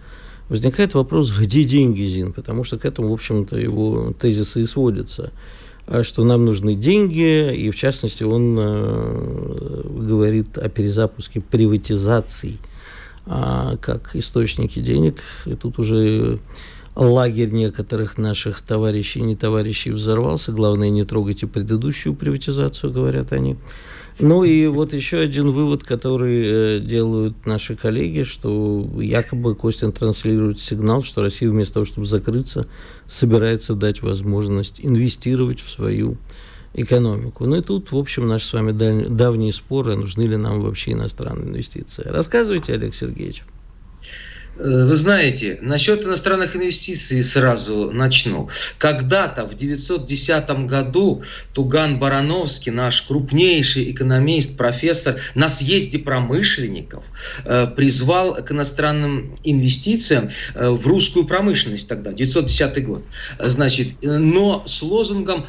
[0.50, 2.34] возникает вопрос, где деньги, Зин?
[2.34, 5.32] Потому что к этому, в общем-то, его тезисы и сводятся
[5.86, 12.58] а что нам нужны деньги, и в частности он э, говорит о перезапуске приватизаций
[13.26, 15.20] а, как источники денег.
[15.46, 16.40] И тут уже
[16.96, 20.52] лагерь некоторых наших товарищей и не товарищей взорвался.
[20.52, 23.58] Главное, не трогайте предыдущую приватизацию, говорят они.
[24.20, 30.60] Ну и вот еще один вывод, который э, делают наши коллеги, что якобы Костин транслирует
[30.60, 32.68] сигнал, что Россия вместо того, чтобы закрыться,
[33.08, 36.18] собирается дать возможность инвестировать в свою
[36.76, 37.46] экономику.
[37.46, 41.50] Ну и тут, в общем, наши с вами давние споры, нужны ли нам вообще иностранные
[41.50, 42.04] инвестиции.
[42.06, 43.44] Рассказывайте, Олег Сергеевич.
[44.56, 48.50] Э, вы знаете, насчет иностранных инвестиций сразу начну.
[48.78, 57.04] Когда-то в 910 году Туган Барановский, наш крупнейший экономист, профессор, на съезде промышленников
[57.46, 63.04] э, призвал к иностранным инвестициям э, в русскую промышленность тогда, 910 год.
[63.40, 65.46] Значит, но с лозунгом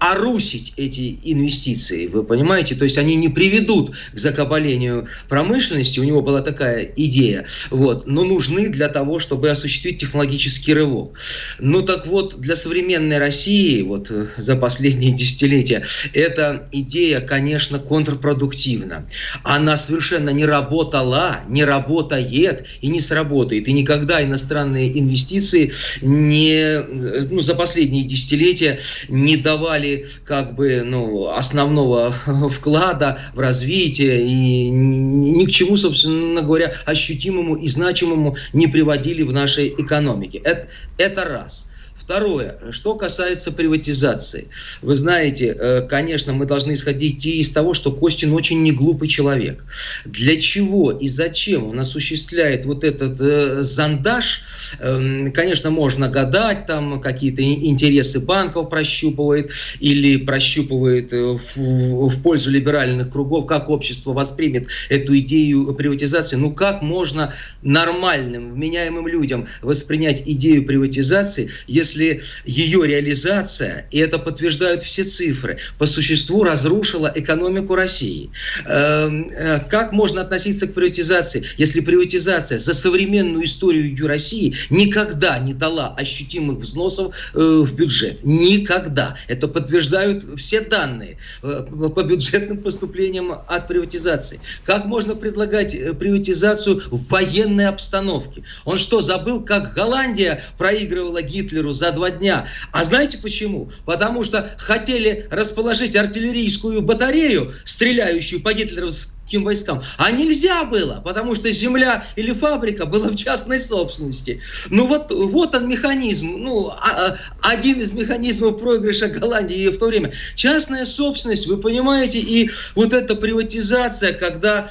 [0.00, 2.74] орусить эти инвестиции, вы понимаете?
[2.74, 7.44] То есть они не приведут к закабалению промышленности, у него была такая идея
[7.74, 11.18] вот, но нужны для того, чтобы осуществить технологический рывок.
[11.58, 15.82] Ну так вот, для современной России вот э, за последние десятилетия
[16.12, 19.06] эта идея, конечно, контрпродуктивна.
[19.42, 23.66] Она совершенно не работала, не работает и не сработает.
[23.68, 31.28] И никогда иностранные инвестиции не, э, ну, за последние десятилетия не давали как бы ну,
[31.28, 32.14] основного
[32.50, 39.32] вклада в развитие и ни к чему, собственно говоря, ощутимому и значимому не приводили в
[39.32, 40.38] нашей экономике.
[40.38, 41.70] Это, это раз.
[42.04, 44.48] Второе, что касается приватизации.
[44.82, 49.64] Вы знаете, э, конечно, мы должны исходить из того, что Костин очень неглупый человек.
[50.04, 54.42] Для чего и зачем он осуществляет вот этот э, зондаж,
[54.80, 62.50] эм, конечно, можно гадать, там какие-то интересы банков прощупывает или прощупывает э, в, в пользу
[62.50, 66.36] либеральных кругов, как общество воспримет эту идею приватизации.
[66.36, 74.18] Ну как можно нормальным, вменяемым людям воспринять идею приватизации, если если ее реализация, и это
[74.18, 78.30] подтверждают все цифры, по существу разрушила экономику России.
[78.66, 85.54] Эм, э, как можно относиться к приватизации, если приватизация за современную историю России никогда не
[85.54, 88.20] дала ощутимых взносов э, в бюджет?
[88.24, 89.16] Никогда.
[89.28, 94.40] Это подтверждают все данные э, по бюджетным поступлениям от приватизации.
[94.64, 98.42] Как можно предлагать приватизацию в военной обстановке?
[98.64, 102.46] Он что, забыл, как Голландия проигрывала Гитлеру за два дня.
[102.72, 103.70] А знаете почему?
[103.84, 111.50] Потому что хотели расположить артиллерийскую батарею, стреляющую по гитлеровским войскам, а нельзя было, потому что
[111.50, 114.40] земля или фабрика была в частной собственности.
[114.70, 119.86] Ну вот, вот он механизм, ну, а, а, один из механизмов проигрыша Голландии в то
[119.86, 120.12] время.
[120.34, 124.68] Частная собственность, вы понимаете, и вот эта приватизация, когда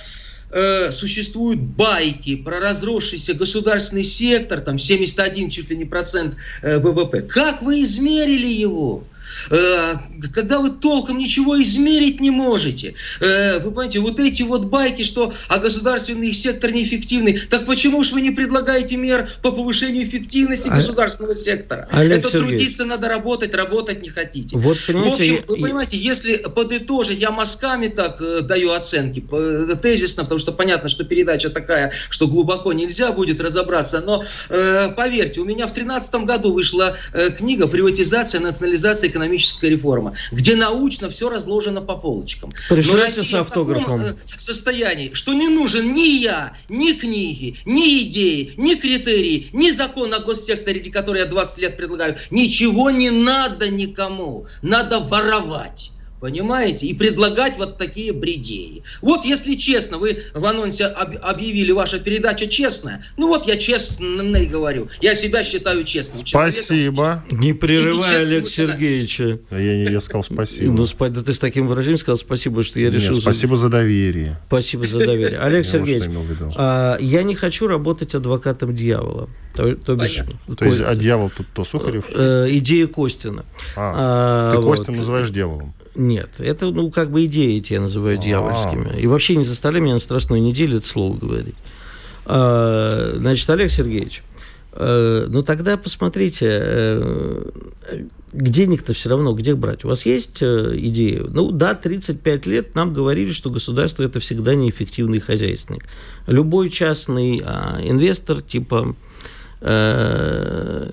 [0.91, 7.21] существуют байки про разросшийся государственный сектор, там 71 чуть ли не процент э, ВВП.
[7.21, 9.03] Как вы измерили его?
[9.49, 9.95] Э,
[10.33, 12.95] когда вы толком ничего измерить не можете.
[13.19, 18.13] Э, вы понимаете, вот эти вот байки, что а государственный сектор неэффективный, так почему же
[18.13, 20.75] вы не предлагаете мер по повышению эффективности а...
[20.75, 21.87] государственного сектора?
[21.91, 22.49] Олег Это Сергеевич.
[22.49, 24.57] трудиться надо работать, работать не хотите.
[24.57, 29.23] Вот, понимаете, В общем, вы понимаете, если подытожить, я мазками так э, даю оценки,
[29.81, 34.23] тезисно, потому что понятно, что передача такая, что глубоко нельзя будет разобраться, но
[34.95, 36.95] поверьте, у меня в 2013 году вышла
[37.37, 42.51] книга «Приватизация, национализация экономики экономическая реформа, где научно все разложено по полочкам.
[42.69, 44.01] Пришлите с автографом.
[44.01, 49.47] В таком э, состоянии, что не нужен ни я, ни книги, ни идеи, ни критерии,
[49.53, 52.17] ни закон о госсекторе, который я 20 лет предлагаю.
[52.31, 54.47] Ничего не надо никому.
[54.61, 55.91] Надо воровать
[56.23, 58.81] понимаете, и предлагать вот такие бредеи.
[59.01, 64.37] Вот, если честно, вы в анонсе об, объявили, ваша передача честная, ну вот я честно
[64.37, 67.25] и говорю, я себя считаю честным Спасибо.
[67.29, 69.41] Не прерывай Олег Сергеевича.
[69.49, 70.71] Да я, я сказал спасибо.
[70.71, 73.15] Ну, да ты с таким выражением сказал спасибо, что я решил...
[73.15, 74.39] Нет, спасибо за доверие.
[74.47, 75.39] Спасибо за доверие.
[75.39, 76.09] Олег Сергеевич,
[76.57, 79.27] а, я не хочу работать адвокатом дьявола.
[79.55, 80.21] То, то, бишь,
[80.57, 82.05] то есть, а дьявол тут то Сухарев?
[82.15, 83.45] Э, идея Костина.
[83.75, 84.77] А, а, ты вот.
[84.77, 85.73] Костина называешь дьяволом?
[85.95, 88.23] Нет, это, ну, как бы идеи эти я называю А-а-а.
[88.23, 88.99] дьявольскими.
[88.99, 91.55] И вообще не заставляй меня на Страстной неделе это слово говорить.
[92.25, 94.23] А, значит, Олег Сергеевич,
[94.73, 97.45] э, ну тогда посмотрите, э,
[98.31, 99.85] денег-то все равно где брать?
[99.85, 101.23] У вас есть э, идея?
[101.23, 105.85] Ну да, 35 лет нам говорили, что государство это всегда неэффективный хозяйственник.
[106.27, 108.95] Любой частный а, инвестор типа
[109.63, 110.89] это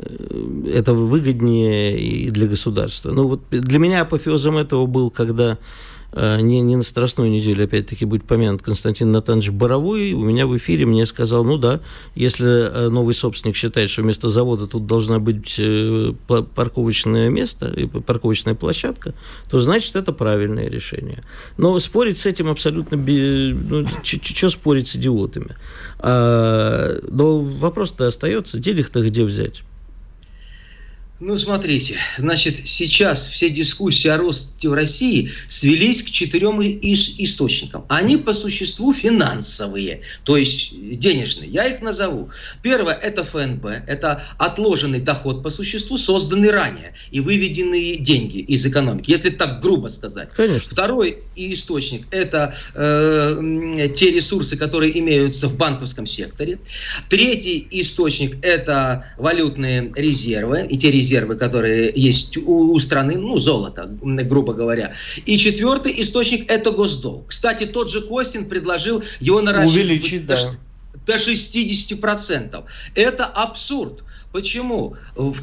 [0.94, 3.10] выгоднее и для государства.
[3.10, 5.56] Ну вот для меня апофеозом этого был, когда Э,
[6.12, 10.86] не, не на Страстную неделю, опять-таки, будет помянут Константин Натанович Боровой, у меня в эфире
[10.86, 11.80] мне сказал, ну да,
[12.14, 17.74] если э, новый собственник считает, что вместо завода тут должна быть э, парковочное место,
[18.06, 19.14] парковочная площадка,
[19.48, 21.22] то значит это правильное решение.
[21.56, 22.96] Но спорить с этим абсолютно...
[22.96, 25.54] Ну, что спорить с идиотами?
[25.98, 29.62] А, но вопрос-то остается, денег-то где взять?
[31.20, 37.84] Ну, смотрите, значит, сейчас все дискуссии о росте в России свелись к четырем источникам.
[37.90, 41.50] Они по существу финансовые, то есть денежные.
[41.50, 42.30] Я их назову.
[42.62, 49.10] Первое– это ФНБ, это отложенный доход по существу, созданный ранее и выведенные деньги из экономики,
[49.10, 50.30] если так грубо сказать.
[50.34, 50.70] Конечно.
[50.70, 56.58] Второй источник– это э, те ресурсы, которые имеются в банковском секторе.
[57.10, 63.38] Третий источник– это валютные резервы и те резервы, резервы, которые есть у, у страны, ну,
[63.38, 64.94] золото, грубо говоря.
[65.26, 67.28] И четвертый источник– это госдолг.
[67.28, 70.52] Кстати, тот же Костин предложил его наращивать Увеличить, до, да.
[71.06, 72.64] до 60%.
[72.94, 74.04] Это абсурд.
[74.32, 74.96] Почему?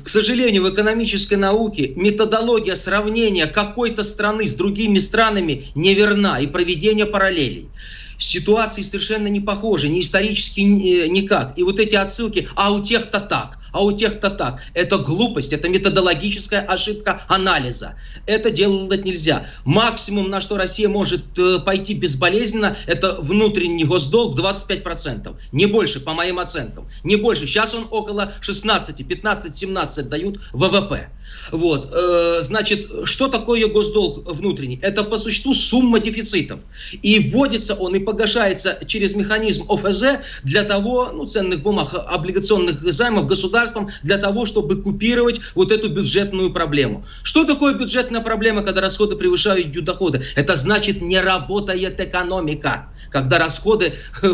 [0.04, 7.06] К сожалению, в экономической науке методология сравнения какой-то страны с другими странами неверна и проведение
[7.06, 7.70] параллелей
[8.18, 11.58] ситуации совершенно не похожи, ни исторически э, никак.
[11.58, 15.70] И вот эти отсылки, а у тех-то так, а у тех-то так, это глупость, это
[15.70, 17.96] методологическая ошибка анализа.
[18.26, 19.46] Это делать нельзя.
[19.66, 25.36] Максимум, на что Россия может э, пойти безболезненно, это внутренний госдолг 25%.
[25.52, 26.90] Не больше, по моим оценкам.
[27.04, 27.46] Не больше.
[27.46, 31.10] Сейчас он около 16, 15, 17 дают ВВП.
[31.52, 31.92] Вот.
[31.94, 34.80] Э, значит, что такое госдолг внутренний?
[34.82, 36.60] Это по существу сумма дефицитов.
[37.02, 43.28] И вводится он и погашается через механизм ОФЗ для того, ну, ценных бумаг, облигационных займов
[43.28, 47.04] государством, для того, чтобы купировать вот эту бюджетную проблему.
[47.24, 50.24] Что такое бюджетная проблема, когда расходы превышают доходы?
[50.38, 54.28] Это значит, не работает экономика, когда расходы э,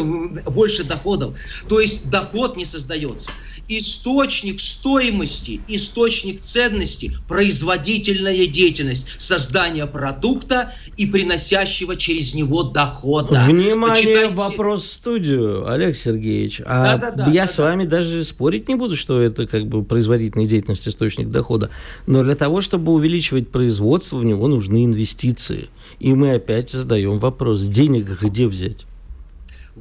[0.51, 1.35] больше доходов.
[1.67, 3.31] То есть доход не создается
[3.67, 13.45] источник стоимости, источник ценности, производительная деятельность, создание продукта и приносящего через него дохода.
[13.47, 14.33] Внимание, Почитайте...
[14.33, 16.61] вопрос в студию, Олег Сергеевич.
[16.65, 17.97] А да, да, да, я да, с вами да.
[17.97, 21.69] даже спорить не буду, что это как бы производительная деятельность, источник дохода.
[22.07, 25.69] Но для того, чтобы увеличивать производство, в него нужны инвестиции.
[25.99, 28.85] И мы опять задаем вопрос, денег где взять?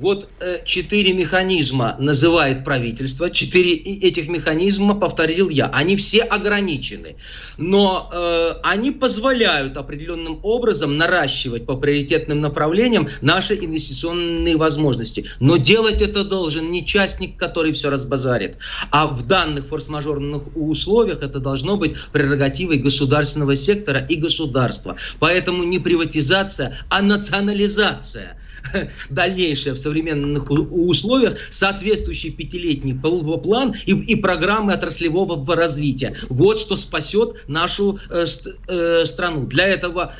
[0.02, 5.66] Вот э, четыре механизма называет правительство, четыре этих механизма повторил я.
[5.66, 7.14] Они все ограничены,
[7.56, 15.24] но э, они позволяют определенным образом наращивать по приоритетным направлениям наши инвестиционные возможности.
[15.38, 18.56] Но делать это должен не частник, который все разбазарит,
[18.90, 24.96] а в данных форс-мажорных условиях это должно быть прерогативой государственного сектора и государства.
[25.20, 28.36] Поэтому не приватизация, а национализация–
[29.10, 36.14] дальнейшее в современных условиях, соответствующий пятилетний план и, и программы отраслевого развития.
[36.28, 38.24] Вот что спасет нашу э,
[38.68, 39.46] э, страну.
[39.46, 40.14] Для этого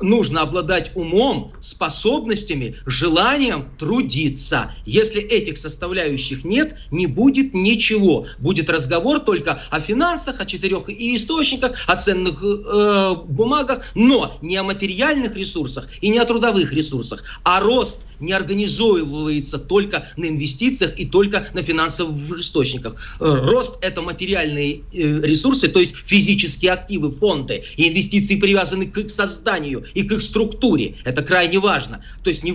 [0.00, 4.72] нужно обладать умом, способностями, желанием трудиться.
[4.86, 8.26] Если этих составляющих нет, не будет ничего.
[8.38, 14.62] Будет разговор только о финансах, о четырех источниках, о ценных э, бумагах, но не о
[14.62, 20.98] материальных ресурсах и не о трудовых ресурсах, а рост рост не организовывается только на инвестициях
[20.98, 22.94] и только на финансовых источниках.
[23.20, 27.62] Э, рост– это материальные э, ресурсы, то есть физические активы, фонды.
[27.76, 30.96] И инвестиции привязаны к их созданию и к их структуре.
[31.04, 32.04] Это крайне важно.
[32.22, 32.52] То есть не,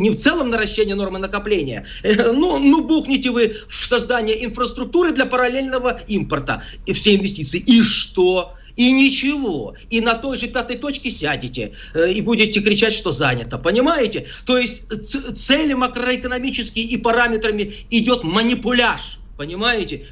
[0.00, 1.84] не в целом наращение нормы накопления.
[2.02, 7.58] Э, ну, ну, бухните вы в создание инфраструктуры для параллельного импорта и все инвестиции.
[7.58, 8.54] И что?
[8.76, 9.74] И ничего.
[9.90, 13.58] И на той же пятой точке сядете э, и будете кричать, что занято.
[13.58, 14.26] Понимаете?
[14.46, 14.88] То есть
[15.36, 20.06] цели макроэкономические и параметрами идет манипуляж понимаете,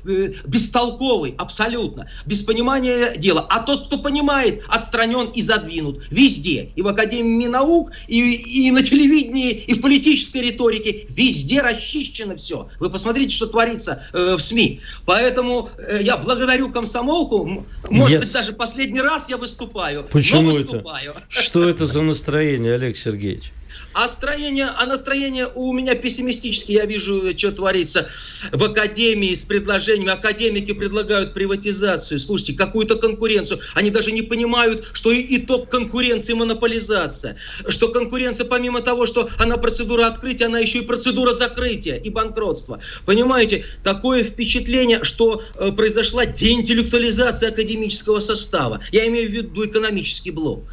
[0.44, 3.46] бестолковый, абсолютно, без понимания дела.
[3.48, 8.82] А тот, кто понимает, отстранен и задвинут везде, и в Академии наук, и, и на
[8.82, 12.68] телевидении, и в политической риторике, везде расчищено все.
[12.78, 14.80] Вы посмотрите, что творится э, в СМИ.
[15.04, 18.20] Поэтому э, я благодарю комсомолку, может yes.
[18.20, 21.12] быть, даже последний раз я выступаю, Почему но выступаю.
[21.12, 21.42] Это?
[21.42, 23.52] Что это за настроение, Олег Сергеевич?
[23.92, 26.76] А настроение, а настроение у меня пессимистическое.
[26.76, 28.08] Я вижу, что творится
[28.52, 30.12] в академии с предложениями.
[30.12, 32.18] Академики предлагают приватизацию.
[32.18, 33.60] Слушайте, какую-то конкуренцию.
[33.74, 37.36] Они даже не понимают, что и итог конкуренции монополизация.
[37.68, 42.80] Что конкуренция, помимо того, что она процедура открытия, она еще и процедура закрытия и банкротства.
[43.06, 48.80] Понимаете, такое впечатление, что э, произошла деинтеллектуализация академического состава.
[48.92, 50.64] Я имею в виду экономический блок.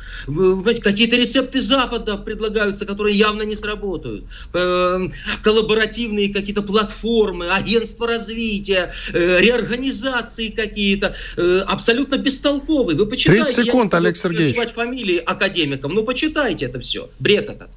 [0.81, 4.23] Какие-то рецепты Запада предлагаются, которые явно не сработают.
[4.53, 12.97] Эм, коллаборативные какие-то платформы, агентства развития, э, реорганизации какие-то, э, абсолютно бестолковые.
[12.97, 13.43] Вы почитайте.
[13.43, 14.71] 30 секунд, Олег Сергеевич.
[14.73, 15.93] фамилии академикам.
[15.93, 17.09] Ну, почитайте это все.
[17.19, 17.69] Бред этот.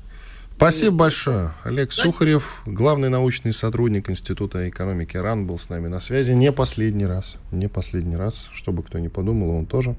[0.60, 1.52] Спасибо большое.
[1.64, 6.32] Олег Сухарев, главный научный сотрудник Института экономики РАН, был с нами на связи.
[6.32, 7.38] Не последний раз.
[7.50, 8.50] Не последний раз.
[8.52, 9.96] Чтобы кто не подумал, он тоже.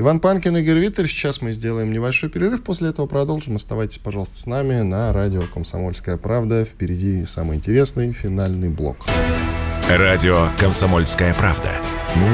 [0.00, 1.08] Иван Панкин, Игорь Виттель.
[1.08, 2.62] Сейчас мы сделаем небольшой перерыв.
[2.62, 3.56] После этого продолжим.
[3.56, 6.64] Оставайтесь, пожалуйста, с нами на радио «Комсомольская правда».
[6.64, 8.98] Впереди самый интересный финальный блок.
[9.88, 11.70] Радио «Комсомольская правда».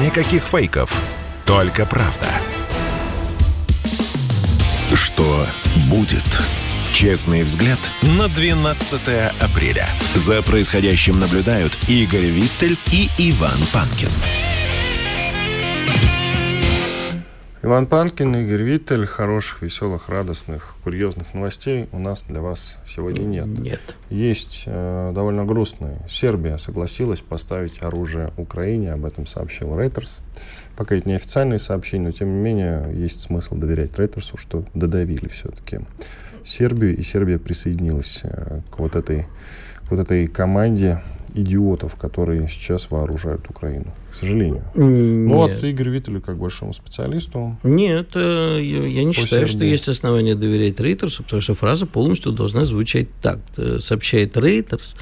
[0.05, 1.03] Никаких фейков,
[1.47, 2.27] только правда.
[4.95, 5.47] Что
[5.89, 6.25] будет?
[6.93, 9.01] Честный взгляд на 12
[9.41, 9.89] апреля.
[10.15, 14.11] За происходящим наблюдают Игорь Виттель и Иван Панкин.
[17.65, 19.07] Иван Панкин, Игорь Виттель.
[19.07, 23.47] Хороших, веселых, радостных, курьезных новостей у нас для вас сегодня нет.
[23.47, 23.81] Нет.
[24.11, 25.97] Есть э, довольно грустные.
[26.07, 30.21] Сербия согласилась поставить оружие Украине, об этом сообщил Reuters.
[30.77, 35.29] Пока это не официальные сообщения, но тем не менее есть смысл доверять Рейтерсу, что додавили
[35.29, 35.81] все-таки
[36.45, 39.23] Сербию, и Сербия присоединилась э, к вот этой,
[39.89, 41.01] к вот этой команде
[41.35, 43.93] идиотов, которые сейчас вооружают Украину.
[44.11, 44.63] К сожалению.
[44.75, 47.57] Ну, вот Игорь Виттелю, как большому специалисту.
[47.65, 52.33] Нет, э, я, я не считаю, что есть основания доверять Рейтерсу, потому что фраза полностью
[52.33, 53.41] должна звучать так.
[53.57, 54.95] Э, сообщает Рейтерс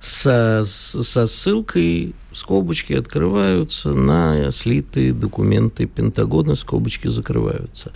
[0.00, 7.92] со, со ссылкой, скобочки открываются на слитые документы Пентагона, скобочки закрываются.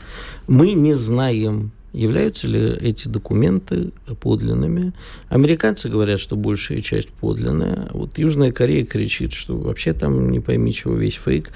[0.47, 4.93] Мы не знаем, Являются ли эти документы подлинными?
[5.29, 7.89] Американцы говорят, что большая часть подлинная.
[7.93, 11.53] Вот Южная Корея кричит, что вообще там не пойми чего, весь фейк.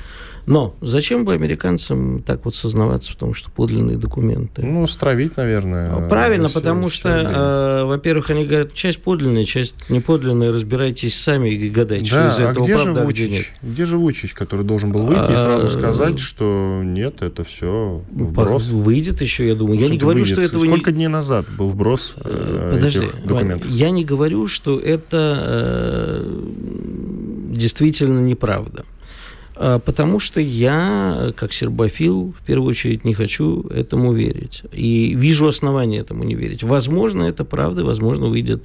[0.49, 4.67] Но зачем бы американцам так вот сознаваться в том, что подлинные документы?
[4.67, 5.93] Ну, стравить, наверное.
[5.93, 11.69] А, правильно, потому что, э, во-первых, они говорят, часть подлинная, часть неподлинная, разбирайтесь сами и
[11.69, 13.21] гадайте, да, что из этого а где правда, же Вучич?
[13.21, 13.47] а где нет.
[13.61, 18.03] Где же Вучич, который должен был выйти а, и сразу сказать, что нет, это все
[18.11, 18.71] вброс?
[18.71, 19.79] Выйдет еще, я думаю.
[19.79, 20.33] Я не говорю, выйдет.
[20.33, 20.97] что этого Сколько не...
[20.97, 23.71] дней назад был вброс э, Подожди, этих документов?
[23.71, 26.41] я не говорю, что это э,
[27.51, 28.87] действительно неправда.
[29.61, 34.63] А, потому что я, как сербофил, в первую очередь не хочу этому верить.
[34.73, 36.63] И вижу основания этому не верить.
[36.63, 38.63] Возможно, это правда, возможно, выйдет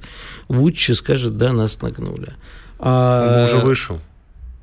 [0.48, 2.34] Вуччи скажет, да, нас нагнули.
[2.78, 3.38] А...
[3.38, 3.98] Он уже вышел.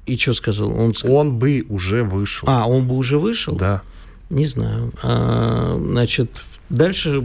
[0.06, 0.70] И что сказал?
[0.70, 2.48] Он, он бы уже вышел.
[2.50, 3.56] А, он бы уже вышел?
[3.56, 3.82] Да.
[4.30, 4.94] Не знаю.
[5.04, 6.32] А, значит,
[6.70, 7.22] дальше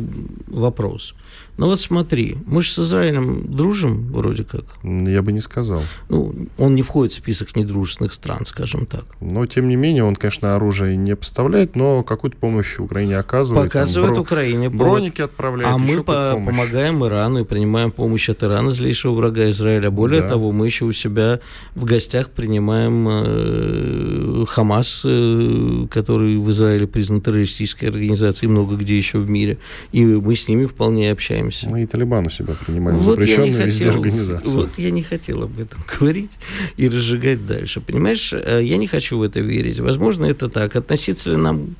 [0.48, 1.14] вопрос.
[1.58, 4.64] Ну вот смотри, мы же с Израилем дружим вроде как.
[4.82, 5.82] Я бы не сказал.
[6.08, 9.04] Ну, он не входит в список недружественных стран, скажем так.
[9.20, 13.72] Но, тем не менее, он, конечно, оружие не поставляет, но какую-то помощь Украине оказывает.
[13.72, 14.22] Показывает там, бро...
[14.22, 14.68] Украине.
[14.68, 19.90] Броники отправляет, А мы по помогаем Ирану и принимаем помощь от Ирана, злейшего врага Израиля.
[19.90, 20.28] Более да.
[20.28, 21.40] того, мы еще у себя
[21.74, 29.18] в гостях принимаем э, Хамас, э, который в Израиле признан террористической организацией, много где еще
[29.18, 29.58] в мире.
[29.92, 31.68] И мы с ними вполне общаемся.
[31.68, 34.60] Мы и Талибан у себя принимаем, вот запрещенную везде организацию.
[34.60, 36.38] Вот я не хотел об этом говорить
[36.76, 37.80] и разжигать дальше.
[37.80, 39.80] Понимаешь, э, я не хочу в это верить.
[39.80, 40.76] Возможно, это так.
[40.76, 41.74] Относиться ли нам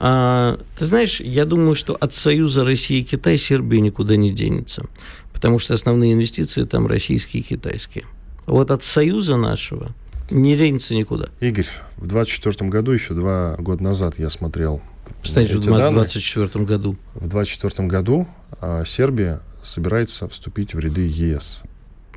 [0.00, 4.84] а, ты знаешь, я думаю, что от союза России и Китая Сербия никуда не денется,
[5.32, 8.04] потому что основные инвестиции там российские и китайские.
[8.46, 9.92] Вот от союза нашего
[10.30, 11.30] не денется никуда.
[11.40, 14.82] Игорь, в 24 году, еще два года назад я смотрел
[15.28, 16.96] кстати, в 2024 году.
[17.14, 18.28] В 2024 году
[18.60, 21.62] а, Сербия собирается вступить в ряды ЕС.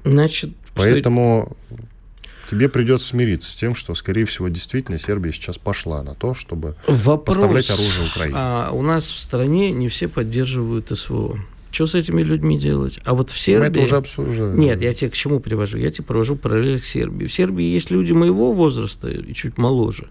[0.04, 1.56] Значит, Поэтому
[2.50, 6.76] тебе придется смириться с тем, что, скорее всего, действительно Сербия сейчас пошла на то, чтобы
[6.88, 8.36] Вопрос, поставлять оружие Украине.
[8.38, 11.40] А у нас в стране не все поддерживают СВО.
[11.72, 13.00] Что с этими людьми делать?
[13.06, 13.70] А вот в Сербии...
[13.70, 14.60] Мы это уже обсуждаем.
[14.60, 15.78] Нет, я тебе к чему привожу?
[15.78, 17.26] Я тебе провожу параллель к Сербии.
[17.26, 20.08] В Сербии есть люди моего возраста и чуть моложе,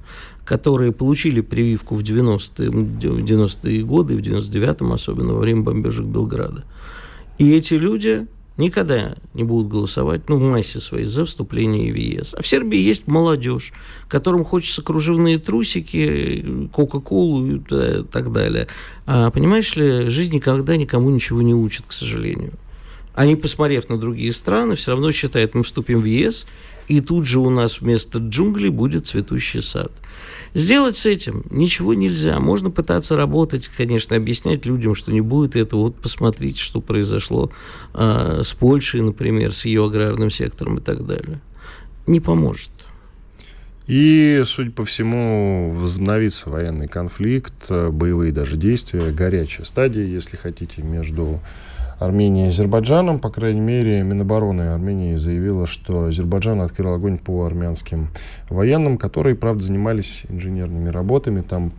[0.47, 6.65] которые получили прививку в 90-е, 90 годы, в 99-м, особенно во время бомбежек Белграда.
[7.37, 8.27] И эти люди
[8.61, 12.35] никогда не будут голосовать, ну, в массе своей, за вступление в ЕС.
[12.35, 13.73] А в Сербии есть молодежь,
[14.09, 17.59] которым хочется кружевные трусики, Кока-Колу и
[18.11, 18.69] так далее.
[19.07, 22.53] А, понимаешь ли, жизнь никогда никому ничего не учит, к сожалению.
[23.15, 26.47] Они, посмотрев на другие страны, все равно считают, мы вступим в ЕС,
[26.89, 29.93] и тут же у нас вместо джунглей будет цветущий сад.
[30.53, 32.41] Сделать с этим ничего нельзя.
[32.41, 35.83] Можно пытаться работать, конечно, объяснять людям, что не будет этого.
[35.83, 37.53] Вот посмотрите, что произошло
[37.95, 41.41] э, с Польшей, например, с ее аграрным сектором и так далее.
[42.07, 42.73] Не поможет.
[43.87, 51.41] И, судя по всему, возобновится военный конфликт, боевые даже действия, горячая стадия, если хотите, между
[52.01, 53.21] Арменией и Азербайджаном.
[53.21, 58.09] По крайней мере, Минобороны Армении заявила, что Азербайджан открыл огонь по армянским
[58.49, 61.43] военным, которые, правда, занимались инженерными работами.
[61.43, 61.73] Там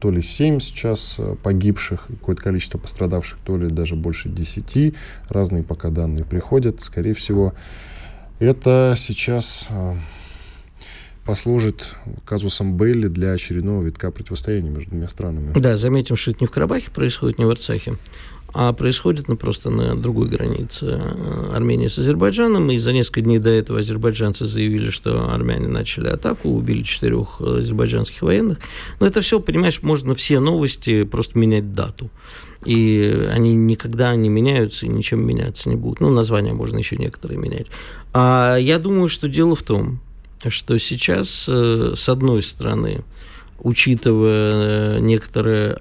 [0.00, 4.94] то ли 7 сейчас э, погибших, какое-то количество пострадавших, то ли даже больше 10.
[5.28, 6.80] Разные пока данные приходят.
[6.80, 7.52] Скорее всего,
[8.38, 9.94] это сейчас э,
[11.28, 11.94] послужит
[12.24, 15.52] казусом Бейли для очередного витка противостояния между двумя странами.
[15.54, 17.96] Да, заметим, что это не в Карабахе происходит, не в Арцахе,
[18.54, 22.70] а происходит ну, просто на другой границе э, Армении с Азербайджаном.
[22.70, 28.22] И за несколько дней до этого азербайджанцы заявили, что армяне начали атаку, убили четырех азербайджанских
[28.22, 28.58] военных.
[29.00, 32.10] Но это все, понимаешь, можно все новости просто менять дату.
[32.64, 36.00] И они никогда не меняются и ничем меняться не будут.
[36.00, 37.66] Ну, названия можно еще некоторые менять.
[38.14, 40.00] А я думаю, что дело в том,
[40.48, 43.04] что сейчас, э, с одной стороны,
[43.60, 45.78] учитывая э, некоторое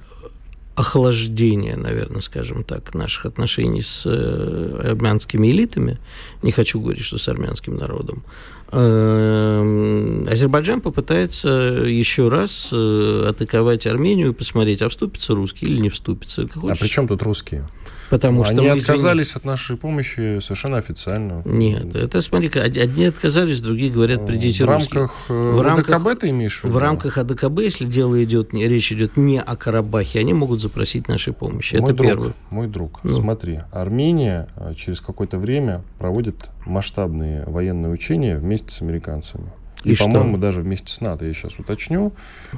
[0.78, 5.98] охлаждение, наверное, скажем так, наших отношений с э, армянскими элитами,
[6.44, 8.24] не хочу говорить, что с армянским народом,
[8.72, 16.44] эм, Азербайджан попытается еще раз атаковать Армению и посмотреть, а вступится русский или не вступится.
[16.44, 17.66] а при чем тут русские?
[18.10, 19.40] Потому что Они отказались извини...
[19.40, 21.42] от нашей помощи совершенно официально.
[21.46, 26.30] Нет, это, смотри, одни отказались, другие говорят, придите в рамках, э, в рамках АДКБ ты
[26.30, 26.74] имеешь в виду?
[26.74, 31.34] В рамках АДКБ, если дело идет, речь идет не о Карабахе, они могут запросить нашей
[31.34, 31.76] помощи.
[31.76, 32.34] Мой это друг, первое.
[32.50, 33.14] Мой друг, ну.
[33.14, 39.52] смотри, Армения э, через какое-то время проводит масштабные военные учения вместе с американцами.
[39.84, 42.14] И, и по-моему, даже вместе с НАТО, я сейчас уточню,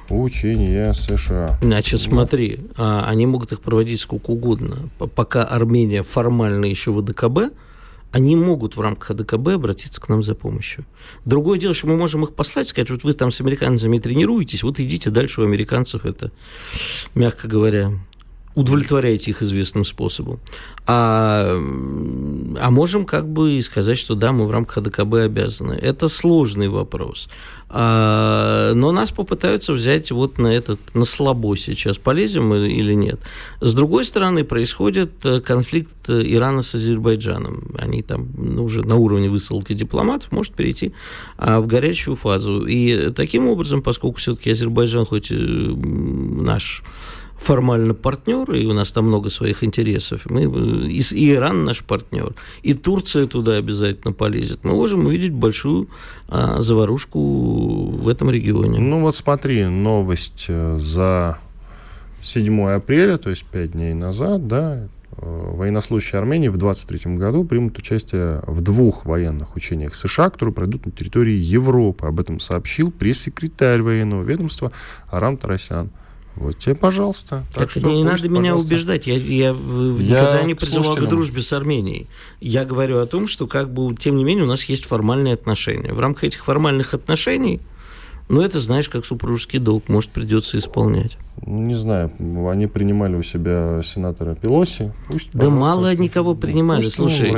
[0.09, 1.57] учения США.
[1.61, 4.89] Значит, смотри, а, они могут их проводить сколько угодно.
[5.15, 7.53] Пока Армения формально еще в АДКБ,
[8.11, 10.85] они могут в рамках АДКБ обратиться к нам за помощью.
[11.25, 14.79] Другое дело, что мы можем их послать, сказать, вот вы там с американцами тренируетесь, вот
[14.79, 16.31] идите дальше у американцев, это,
[17.13, 17.91] мягко говоря,
[18.55, 20.39] удовлетворяете их известным способом.
[20.85, 25.73] А, а можем как бы сказать, что да, мы в рамках АДКБ обязаны.
[25.73, 27.29] Это сложный вопрос.
[27.69, 33.19] А, но нас попытаются взять вот на этот, на слабо сейчас, полезем мы или нет.
[33.61, 37.75] С другой стороны, происходит э, конфликт Ирана с Азербайджаном.
[37.77, 40.93] Они там ну, уже на уровне высылки дипломатов может перейти
[41.37, 42.65] а, в горячую фазу.
[42.65, 46.83] И таким образом, поскольку все-таки Азербайджан хоть наш
[47.39, 50.25] формально партнер, и у нас там много своих интересов.
[50.29, 50.43] Мы,
[50.91, 52.33] и, и Иран наш партнер,
[52.63, 54.59] и Турция туда обязательно полезет.
[54.63, 55.87] Мы можем увидеть большую
[56.27, 58.79] а, заварушку в этом регионе.
[58.79, 61.39] Ну вот смотри, новость э, за
[62.21, 64.87] 7 апреля, то есть 5 дней назад, да, э,
[65.21, 70.91] военнослужащие Армении в 23 году примут участие в двух военных учениях США, которые пройдут на
[70.91, 72.05] территории Европы.
[72.05, 74.73] Об этом сообщил пресс-секретарь военного ведомства
[75.09, 75.89] Арам Тарасян.
[76.39, 77.43] Вот тебе, пожалуйста.
[77.51, 79.07] Так, так что не пусть, надо меня убеждать.
[79.07, 82.07] Я, я, я никогда не призывал к дружбе с Арменией.
[82.39, 85.91] Я говорю о том, что, как бы, тем не менее, у нас есть формальные отношения.
[85.91, 87.59] В рамках этих формальных отношений
[88.29, 91.17] но это, знаешь, как супружеский долг, может, придется исполнять.
[91.45, 92.11] Не знаю,
[92.49, 94.91] они принимали у себя сенатора Пелоси.
[95.07, 96.83] Пусть, да мало никого принимали.
[96.83, 97.33] Пусть Слушай,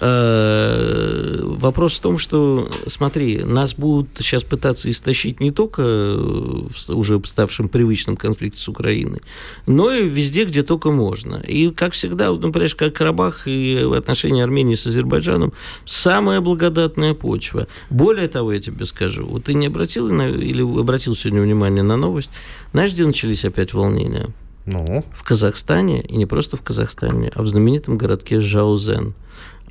[0.00, 7.20] э, вопрос в том, что, смотри, нас будут сейчас пытаться истощить не только в уже
[7.24, 9.20] ставшем привычном конфликте с Украиной,
[9.66, 11.36] но и везде, где только можно.
[11.36, 15.52] И, как всегда, ну, понимаешь, как Карабах и отношения Армении с Азербайджаном,
[15.84, 17.68] самая благодатная почва.
[17.90, 21.96] Более того, я тебе скажу, вот ты не обратил на или обратил сегодня внимание на
[21.96, 22.30] новость.
[22.72, 24.30] Знаешь, где начались опять волнения?
[24.66, 25.04] Ну?
[25.12, 29.14] В Казахстане, и не просто в Казахстане, а в знаменитом городке Жаузен.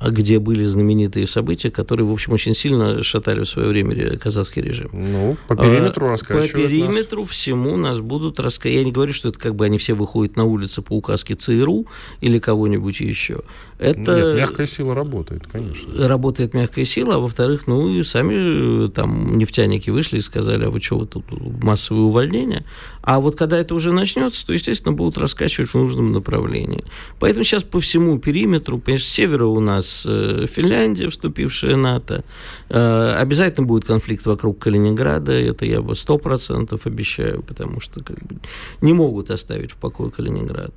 [0.02, 4.60] А где были знаменитые события, которые, в общем, очень сильно шатали в свое время казахский
[4.60, 4.90] режим.
[4.92, 7.30] Ну, по периметру а, По периметру нас.
[7.30, 8.78] всему нас будут рассказывать.
[8.78, 11.86] Я не говорю, что это как бы они все выходят на улицы по указке ЦРУ
[12.20, 13.42] или кого-нибудь еще.
[13.78, 14.16] Это...
[14.16, 16.08] Нет, мягкая сила работает, конечно.
[16.08, 20.80] Работает мягкая сила, а во-вторых, ну и сами там нефтяники вышли и сказали, а вы
[20.80, 21.24] что, вы тут
[21.62, 22.64] массовые увольнения?
[23.02, 26.84] А вот когда это уже начнется, то, естественно, будут раскачивать в нужном направлении.
[27.18, 32.24] Поэтому сейчас по всему периметру, конечно, с севера у нас э, Финляндия, вступившая в НАТО,
[32.68, 38.18] э, обязательно будет конфликт вокруг Калининграда, это я бы сто процентов обещаю, потому что как
[38.22, 38.36] бы,
[38.80, 40.72] не могут оставить в покое Калининград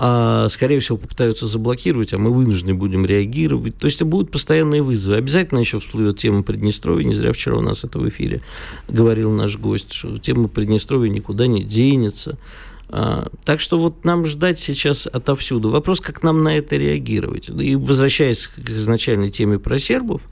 [0.00, 3.76] а, скорее всего, попытаются заблокировать, а мы вынуждены будем реагировать.
[3.78, 5.16] То есть будут постоянные вызовы.
[5.16, 7.04] Обязательно еще всплывет тема Приднестровья.
[7.04, 8.40] Не зря вчера у нас это в эфире
[8.86, 12.38] говорил наш гость, что тема Приднестровья никуда не денется.
[12.90, 15.70] А, так что вот нам ждать сейчас отовсюду.
[15.70, 17.48] Вопрос, как нам на это реагировать.
[17.48, 20.22] И возвращаясь к изначальной теме про сербов,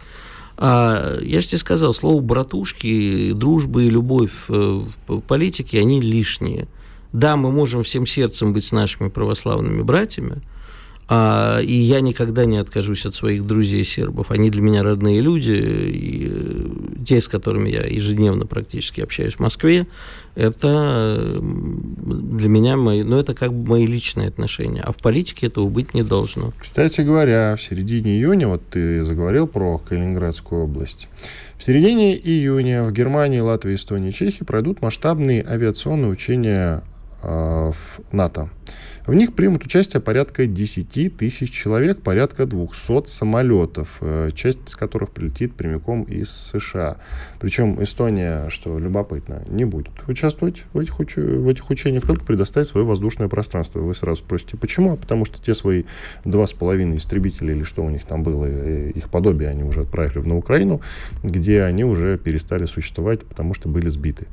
[0.56, 6.66] а, я же тебе сказал, слово братушки, дружба и любовь э, в политике, они лишние.
[7.12, 10.40] Да, мы можем всем сердцем быть с нашими православными братьями,
[11.08, 14.32] а, и я никогда не откажусь от своих друзей сербов.
[14.32, 19.86] Они для меня родные люди, и те, с которыми я ежедневно практически общаюсь в Москве,
[20.34, 24.82] это для меня мои, ну, это как бы мои личные отношения.
[24.82, 26.52] А в политике этого быть не должно.
[26.58, 31.08] Кстати говоря, в середине июня, вот ты заговорил про Калининградскую область,
[31.56, 36.82] в середине июня в Германии, Латвии, Эстонии Чехии пройдут масштабные авиационные учения
[37.22, 37.26] э,
[37.72, 38.50] в НАТО.
[39.06, 45.10] В них примут участие порядка 10 тысяч человек, порядка 200 самолетов, э, часть из которых
[45.10, 46.96] прилетит прямиком из США.
[47.38, 51.14] Причем Эстония, что любопытно, не будет участвовать в этих, уч...
[51.16, 53.78] в этих учениях, только предоставить свое воздушное пространство.
[53.78, 54.94] Вы сразу спросите, почему?
[54.94, 55.84] А потому что те свои
[56.24, 59.82] два с половиной истребителя или что у них там было, э, их подобие они уже
[59.82, 60.80] отправили на Украину,
[61.22, 64.26] где они уже перестали существовать, потому что были сбиты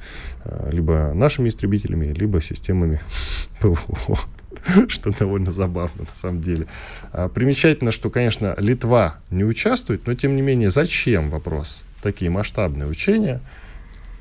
[0.45, 2.99] э, либо нашими истребителями, либо системами
[3.61, 4.17] ПВО.
[4.88, 6.68] что довольно забавно на самом деле.
[7.11, 11.86] А, примечательно, что, конечно, Литва не участвует, но тем не менее, зачем вопрос?
[12.01, 13.41] Такие масштабные учения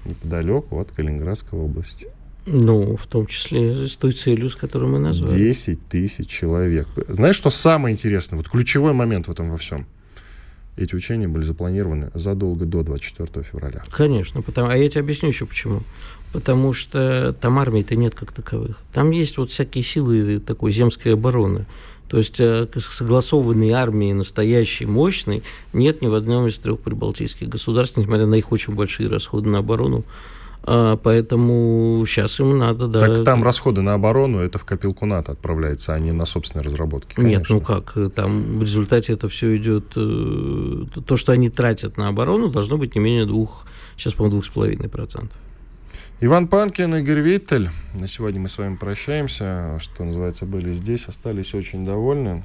[0.04, 2.08] неподалеку от Калининградской области.
[2.44, 5.38] Ну, в том числе с той целью, с которой мы назвали.
[5.38, 6.88] 10 тысяч человек.
[7.08, 8.36] Знаешь, что самое интересное?
[8.36, 9.86] Вот ключевой момент в этом во всем.
[10.76, 13.82] Эти учения были запланированы задолго до 24 февраля.
[13.90, 15.82] Конечно, потому, а я тебе объясню еще почему
[16.32, 18.78] потому что там армии-то нет как таковых.
[18.92, 21.66] Там есть вот всякие силы такой земской обороны.
[22.08, 25.42] То есть э, согласованной армии, настоящей, мощной,
[25.72, 29.58] нет ни в одном из трех прибалтийских государств, несмотря на их очень большие расходы на
[29.58, 30.04] оборону.
[30.64, 33.00] А, поэтому сейчас им надо, да.
[33.00, 37.14] Так там расходы на оборону, это в копилку НАТО отправляется, а не на собственные разработки.
[37.14, 37.38] Конечно.
[37.38, 42.08] Нет, ну как, там в результате это все идет, э, то, что они тратят на
[42.08, 45.38] оборону, должно быть не менее двух, сейчас, по-моему, двух с половиной процентов.
[46.20, 47.68] Иван Панкин, Игорь Виттель.
[47.94, 49.76] На сегодня мы с вами прощаемся.
[49.80, 52.44] Что называется, были здесь, остались очень довольны.